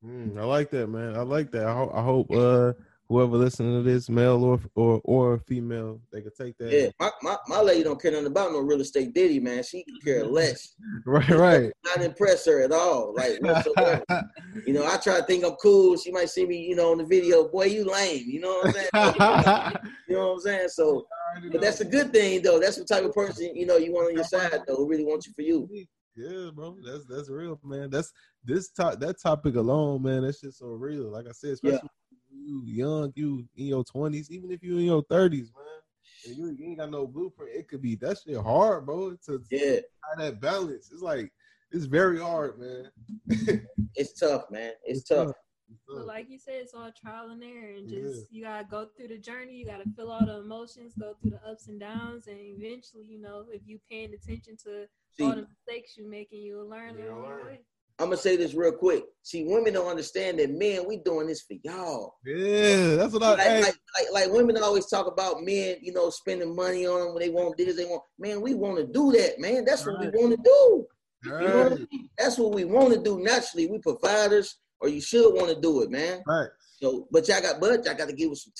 [0.06, 1.16] Mm, I like that, man.
[1.16, 1.66] I like that.
[1.68, 2.74] I, ho- I hope uh
[3.12, 6.72] whoever listening to this, male or or or female, they could take that.
[6.72, 9.64] Yeah, my, my, my lady don't care nothing about no real estate diddy, man.
[9.64, 10.34] She can care mm-hmm.
[10.34, 10.76] less.
[11.06, 11.72] Right, right.
[11.86, 13.40] Not impress her at all, like.
[14.68, 15.98] You know, I try to think I'm cool.
[15.98, 17.48] She might see me, you know, on the video.
[17.48, 18.26] Boy, you lame.
[18.28, 19.94] You know what I'm saying?
[20.08, 20.70] you know what I'm saying?
[20.70, 21.08] So,
[21.52, 22.60] but that's a good thing, though.
[22.60, 25.06] That's the type of person you know you want on your side, though, who really
[25.06, 25.68] wants you for you.
[26.16, 26.78] Yeah, bro.
[26.86, 27.90] That's that's real, man.
[27.90, 28.12] That's
[28.44, 30.24] this top that topic alone, man.
[30.24, 31.10] That's just so real.
[31.12, 31.90] Like I said, especially
[32.46, 35.66] you young, you in your twenties, even if you in your thirties, man.
[36.26, 37.56] And you, you ain't got no blueprint.
[37.56, 39.12] It could be that shit hard, bro.
[39.12, 40.92] To, to Yeah, find that balance.
[40.92, 41.32] It's like
[41.72, 42.92] it's very hard, man.
[43.96, 44.74] it's tough, man.
[44.86, 45.34] It's tough.
[45.70, 48.00] It's But like you said, it's all trial and error, and Yeah.
[48.00, 49.54] just you gotta go through the journey.
[49.56, 53.20] You gotta feel all the emotions, go through the ups and downs, and eventually, you
[53.20, 54.88] know, if you paying attention to
[55.18, 57.58] See, all the mistakes you're making, you'll learn You'll along learn.
[58.02, 59.04] I'm gonna say this real quick.
[59.22, 60.88] See, women don't understand that, man.
[60.88, 62.16] We doing this for y'all.
[62.26, 63.30] Yeah, that's what I.
[63.34, 67.00] Like, hey, like, like, like women always talk about men, you know, spending money on
[67.00, 68.02] them when they want this, they want.
[68.18, 69.66] Man, we want to do that, man.
[69.66, 70.12] That's what Right.
[70.12, 70.88] we want to do.
[71.24, 72.10] You know what I mean?
[72.18, 73.68] That's what we want to do naturally.
[73.68, 76.24] We providers, or you should want to do it, man.
[76.26, 76.50] right.
[76.82, 78.54] So, but y'all got, but y'all got to give us some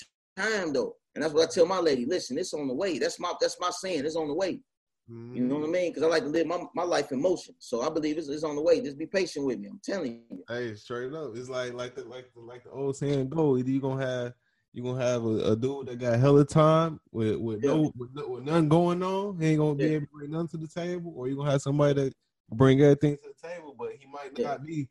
[0.46, 2.06] time though, and that's what I tell my lady.
[2.06, 3.00] Listen, it's on the way.
[3.00, 4.06] That's my, that's my saying.
[4.06, 4.60] It's on the way.
[5.08, 5.72] You know what I Mm-hmm.
[5.72, 5.90] mean?
[5.90, 7.54] Because I like to live my, my life in motion.
[7.58, 8.80] So I believe it's, it's on the way.
[8.80, 9.68] Just be patient with me.
[9.68, 10.44] I'm telling you.
[10.48, 13.56] Hey, straight up, it's like like the like the like the old saying go.
[13.56, 14.32] Either you gonna have
[14.72, 17.70] you gonna have a, a dude that got hella time with with Yeah.
[17.72, 19.38] no with, with nothing going on.
[19.40, 21.62] He ain't gonna be able to bring nothing to the table, or you gonna have
[21.62, 22.12] somebody that
[22.52, 24.48] bring everything to the table, but he might Yeah.
[24.48, 24.88] not be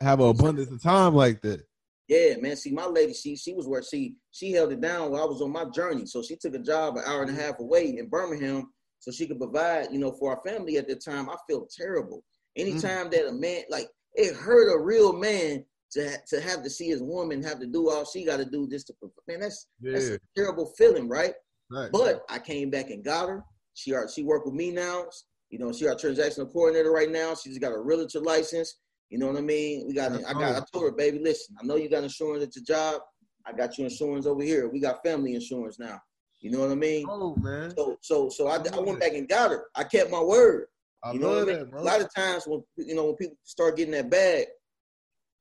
[0.00, 1.62] have an abundance of time like that.
[2.08, 2.56] Yeah, man.
[2.56, 5.40] See, my lady, she she was where she she held it down while I was
[5.42, 6.06] on my journey.
[6.06, 9.26] So she took a job an hour and a half away in Birmingham, so she
[9.26, 11.28] could provide, you know, for our family at the time.
[11.28, 12.22] I felt terrible.
[12.56, 13.10] Anytime mm.
[13.12, 17.02] that a man, like, it hurt a real man to to have to see his
[17.02, 18.94] woman have to do all she got to do just to,
[19.26, 19.40] man.
[19.40, 21.34] That's that's a terrible feeling, right?
[21.70, 21.90] right.
[21.92, 23.44] But I came back and got her.
[23.74, 25.06] She are, she worked with me now.
[25.48, 27.34] You know, she our transactional coordinator right now.
[27.34, 28.76] She's got a realtor license.
[29.08, 29.86] You know what I mean?
[29.88, 30.12] We got.
[30.12, 30.56] I got.
[30.56, 31.56] I told her, baby, listen.
[31.60, 33.00] I know you got insurance at your job.
[33.46, 34.68] I got you insurance over here.
[34.68, 36.00] We got family insurance now.
[36.40, 37.06] You know what I mean?
[37.08, 39.66] Oh man, So, so, so I, I went back and got her.
[39.74, 40.66] I kept my word.
[41.04, 41.58] I You know love what I mean?
[41.64, 41.82] that, bro.
[41.82, 44.46] A lot of times when you know when people start getting that bag,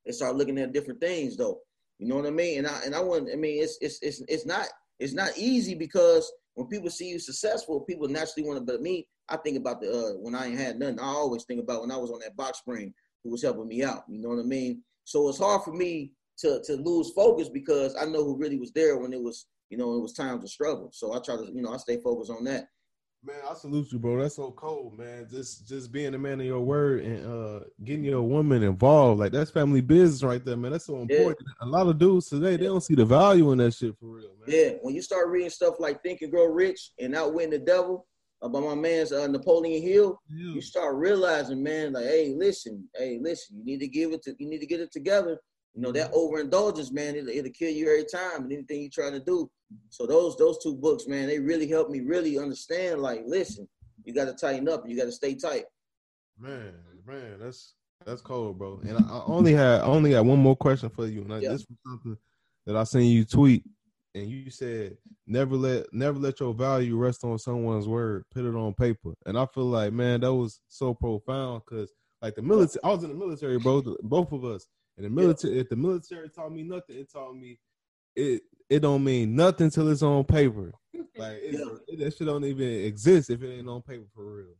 [0.05, 1.59] they start looking at different things though.
[1.99, 2.59] You know what I mean?
[2.59, 4.67] And I and I want I mean it's it's it's it's not
[4.99, 8.65] it's not easy because when people see you successful, people naturally want to.
[8.73, 10.99] But me, I think about the uh, when I ain't had nothing.
[10.99, 12.93] I always think about when I was on that box spring,
[13.23, 14.03] who was helping me out.
[14.09, 14.81] You know what I mean?
[15.05, 18.71] So it's hard for me to to lose focus because I know who really was
[18.71, 20.89] there when it was you know it was times of struggle.
[20.91, 22.67] So I try to you know I stay focused on that.
[23.22, 24.22] Man, I salute you, bro.
[24.22, 25.28] That's so cold, man.
[25.30, 29.34] Just just being a man of your word and uh getting your woman involved, like
[29.34, 30.72] that's family business right there, man.
[30.72, 31.38] That's so important.
[31.41, 31.67] Yeah.
[31.67, 34.32] A lot of dudes today they don't see the value in that shit for real,
[34.39, 34.47] man.
[34.47, 38.07] Yeah, when you start reading stuff like Think and Grow Rich and Outwitting the Devil
[38.41, 40.53] about my man's uh, Napoleon Hill, yeah.
[40.53, 44.36] you start realizing, man, like, hey, listen, hey, listen, you need to give it to,
[44.39, 45.38] you need to get it together.
[45.80, 49.09] You know that overindulgence, man, it'll, it'll kill you every time, and anything you try
[49.11, 49.49] to do.
[49.88, 53.01] So those those two books, man, they really helped me really understand.
[53.01, 53.65] Like, listen,
[54.03, 54.84] you got to tighten up.
[54.86, 55.63] You got to stay tight.
[56.38, 56.73] Man,
[57.07, 57.75] man, that's
[58.05, 58.82] that's cold, bro.
[58.86, 61.51] And I, only had I only got one more question for you, and I, yeah.
[61.51, 62.17] this was something
[62.65, 63.63] that I seen you tweet,
[64.15, 68.25] and you said never let never let your value rest on someone's word.
[68.34, 69.13] Put it on paper.
[69.25, 71.89] And I feel like, man, that was so profound because
[72.21, 73.82] like the military, I was in the military, bro.
[74.01, 74.67] Both of us.
[74.99, 75.61] And the military, yeah.
[75.61, 77.57] if the military taught me nothing, it taught me
[78.15, 80.73] it it don't mean nothing till it's on paper.
[81.17, 81.65] Like yeah.
[81.87, 84.55] it, that shit don't even exist if it ain't on paper for real.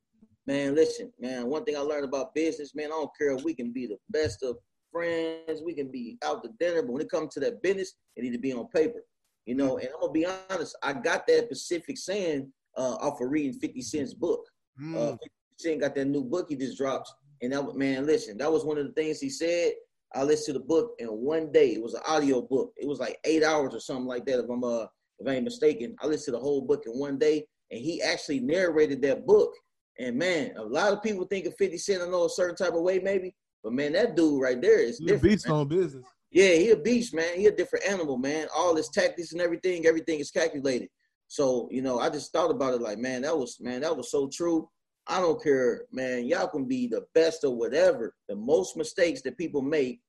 [0.46, 1.48] Man, listen, man.
[1.48, 3.98] One thing I learned about business, man, I don't care if we can be the
[4.10, 4.58] best of
[4.92, 8.24] friends, we can be out to dinner, but when it comes to that business, it
[8.24, 9.00] need to be on paper.
[9.46, 13.30] You know, and I'm gonna be honest, I got that specific saying uh, off of
[13.32, 14.46] reading 50 Cent's book.
[14.82, 14.96] Mm.
[14.96, 17.10] Uh, 50 Cent got that new book he just dropped,
[17.42, 19.72] and that man, listen, that was one of the things he said
[20.16, 21.74] I listened to the book in one day.
[21.74, 22.74] It was an audio book.
[22.78, 24.86] It was like eight hours or something like that, if I'm uh
[25.20, 25.96] if I ain't mistaken.
[26.02, 29.52] I listened to the whole book in one day, and he actually narrated that book.
[30.00, 32.74] And man, a lot of people think of 50 Cent, I know a certain type
[32.74, 35.24] of way, maybe, but man, that dude right there is different.
[35.24, 35.58] Beast man.
[35.58, 36.06] on business.
[36.32, 37.36] Yeah, he a beast, man.
[37.36, 38.48] He a different animal, man.
[38.56, 40.90] All his tactics and everything, everything is calculated.
[41.28, 44.12] So, you know, I just thought about it like, man, that was man, that was
[44.12, 44.70] so true.
[45.10, 46.26] I don't care, man.
[46.26, 48.14] Y'all can be the best or whatever.
[48.28, 50.02] The most mistakes that people make,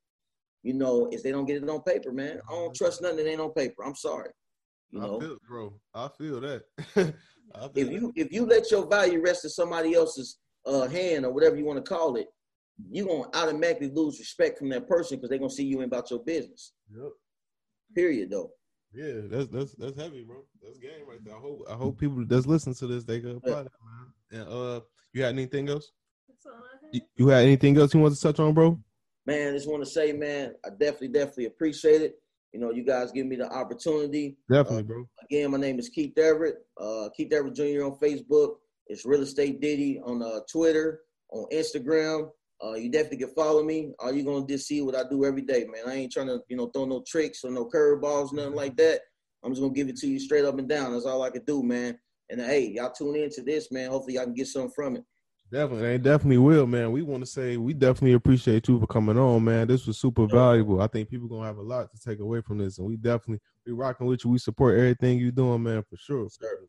[0.61, 2.39] you know, is they don't get it on paper, man.
[2.47, 3.83] I don't trust nothing that ain't on paper.
[3.83, 4.29] I'm sorry.
[4.91, 5.73] You know, I feel, bro.
[5.95, 6.63] I feel that.
[7.55, 11.25] I feel if you if you let your value rest in somebody else's uh, hand
[11.25, 12.27] or whatever you want to call it,
[12.91, 16.11] you're gonna automatically lose respect from that person because they're gonna see you in about
[16.11, 16.73] your business.
[16.93, 17.11] Yep.
[17.95, 18.51] Period, though.
[18.93, 20.43] Yeah, that's that's that's heavy, bro.
[20.61, 21.35] That's game right there.
[21.35, 24.13] I hope I hope people that's listening to this they can apply that, man.
[24.31, 24.81] And uh,
[25.13, 25.91] you had anything else?
[26.91, 28.79] You, you had anything else you want to touch on, bro?
[29.25, 32.15] Man, just want to say, man, I definitely, definitely appreciate it.
[32.53, 34.37] You know, you guys give me the opportunity.
[34.49, 35.09] Definitely, uh, bro.
[35.23, 36.55] Again, my name is Keith Everett.
[36.79, 37.85] Uh, Keith Everett Jr.
[37.85, 38.55] on Facebook.
[38.87, 42.29] It's Real Estate Diddy on uh, Twitter, on Instagram.
[42.63, 43.93] Uh, you definitely can follow me.
[43.99, 45.87] All you gonna just see what I do every day, man.
[45.87, 48.99] I ain't trying to, you know, throw no tricks or no curveballs, nothing like that.
[49.43, 50.91] I'm just gonna give it to you straight up and down.
[50.91, 51.97] That's all I can do, man.
[52.31, 53.89] And hey, y'all tune into this, man.
[53.89, 55.03] Hopefully, y'all can get something from it.
[55.51, 56.93] Definitely, they definitely will, man.
[56.93, 59.67] We want to say we definitely appreciate you for coming on, man.
[59.67, 60.81] This was super valuable.
[60.81, 63.41] I think people gonna have a lot to take away from this, and we definitely
[63.65, 64.31] we rocking with you.
[64.31, 66.29] We support everything you doing, man, for sure.
[66.39, 66.59] Sure.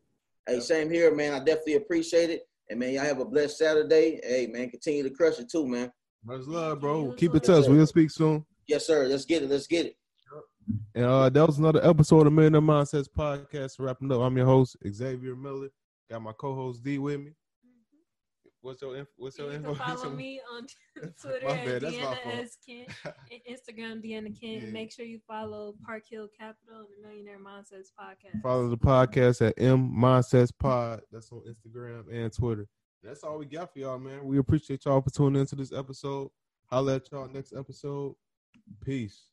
[0.45, 1.33] Hey, same here, man.
[1.33, 4.19] I definitely appreciate it, and man, y'all have a blessed Saturday.
[4.21, 5.89] Hey, man, continue to crush it too, man.
[6.25, 7.13] Much love, bro.
[7.13, 7.69] Keep in touch.
[7.69, 8.45] We'll speak soon.
[8.67, 9.07] Yes, sir.
[9.07, 9.49] Let's get it.
[9.49, 9.95] Let's get it.
[10.95, 13.79] And uh, that was another episode of Millionaire Mindsets podcast.
[13.79, 15.69] Wrapping up, I'm your host Xavier Miller.
[16.09, 17.31] Got my co-host D with me.
[18.61, 19.11] What's your info?
[19.17, 19.75] What's your you info?
[19.75, 20.65] Can follow me on
[21.21, 22.57] Twitter at Deanna S.
[22.65, 24.63] Kent and Instagram Deanna Kent.
[24.63, 24.69] Yeah.
[24.69, 28.41] Make sure you follow Park Hill Capital and the Millionaire Mindsets podcast.
[28.41, 31.01] Follow the podcast at M Mindsets Pod.
[31.11, 32.67] That's on Instagram and Twitter.
[33.03, 34.23] That's all we got for y'all, man.
[34.23, 36.29] We appreciate y'all for tuning into this episode.
[36.71, 38.15] I'll let y'all next episode.
[38.85, 39.32] Peace.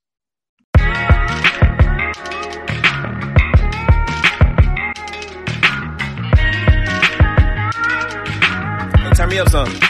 [9.14, 9.89] Turn me up some.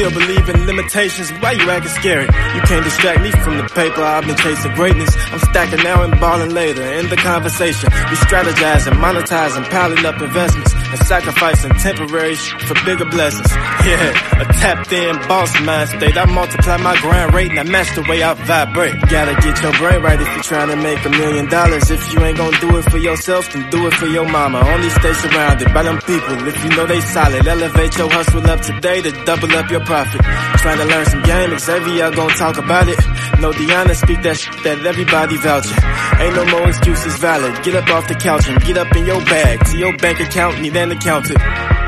[0.00, 2.24] Still believe in limitations, why you acting scary?
[2.24, 5.14] You can't distract me from the paper I've been chasing greatness.
[5.30, 6.82] I'm stacking now and balling later.
[6.82, 10.79] In the conversation, we strategizing, monetizing, piling up investments.
[10.90, 13.50] And sacrificing temporary for bigger blessings.
[13.50, 16.16] Yeah, a tapped in boss mind state.
[16.16, 19.00] I multiply my grind rate and I match the way I vibrate.
[19.08, 21.90] Gotta get your brain right if you're trying to make a million dollars.
[21.90, 24.58] If you ain't gonna do it for yourself, then do it for your mama.
[24.60, 27.46] Only stay surrounded by them people if you know they solid.
[27.46, 30.20] Elevate your hustle up today to double up your profit.
[30.60, 32.98] Trying to learn some game, Xavier gonna talk about it.
[33.40, 35.78] No Deanna speak that shit that everybody vouching.
[36.20, 37.62] Ain't no more excuses valid.
[37.64, 39.64] Get up off the couch and get up in your bag.
[39.70, 41.79] To your bank account, need an accountant.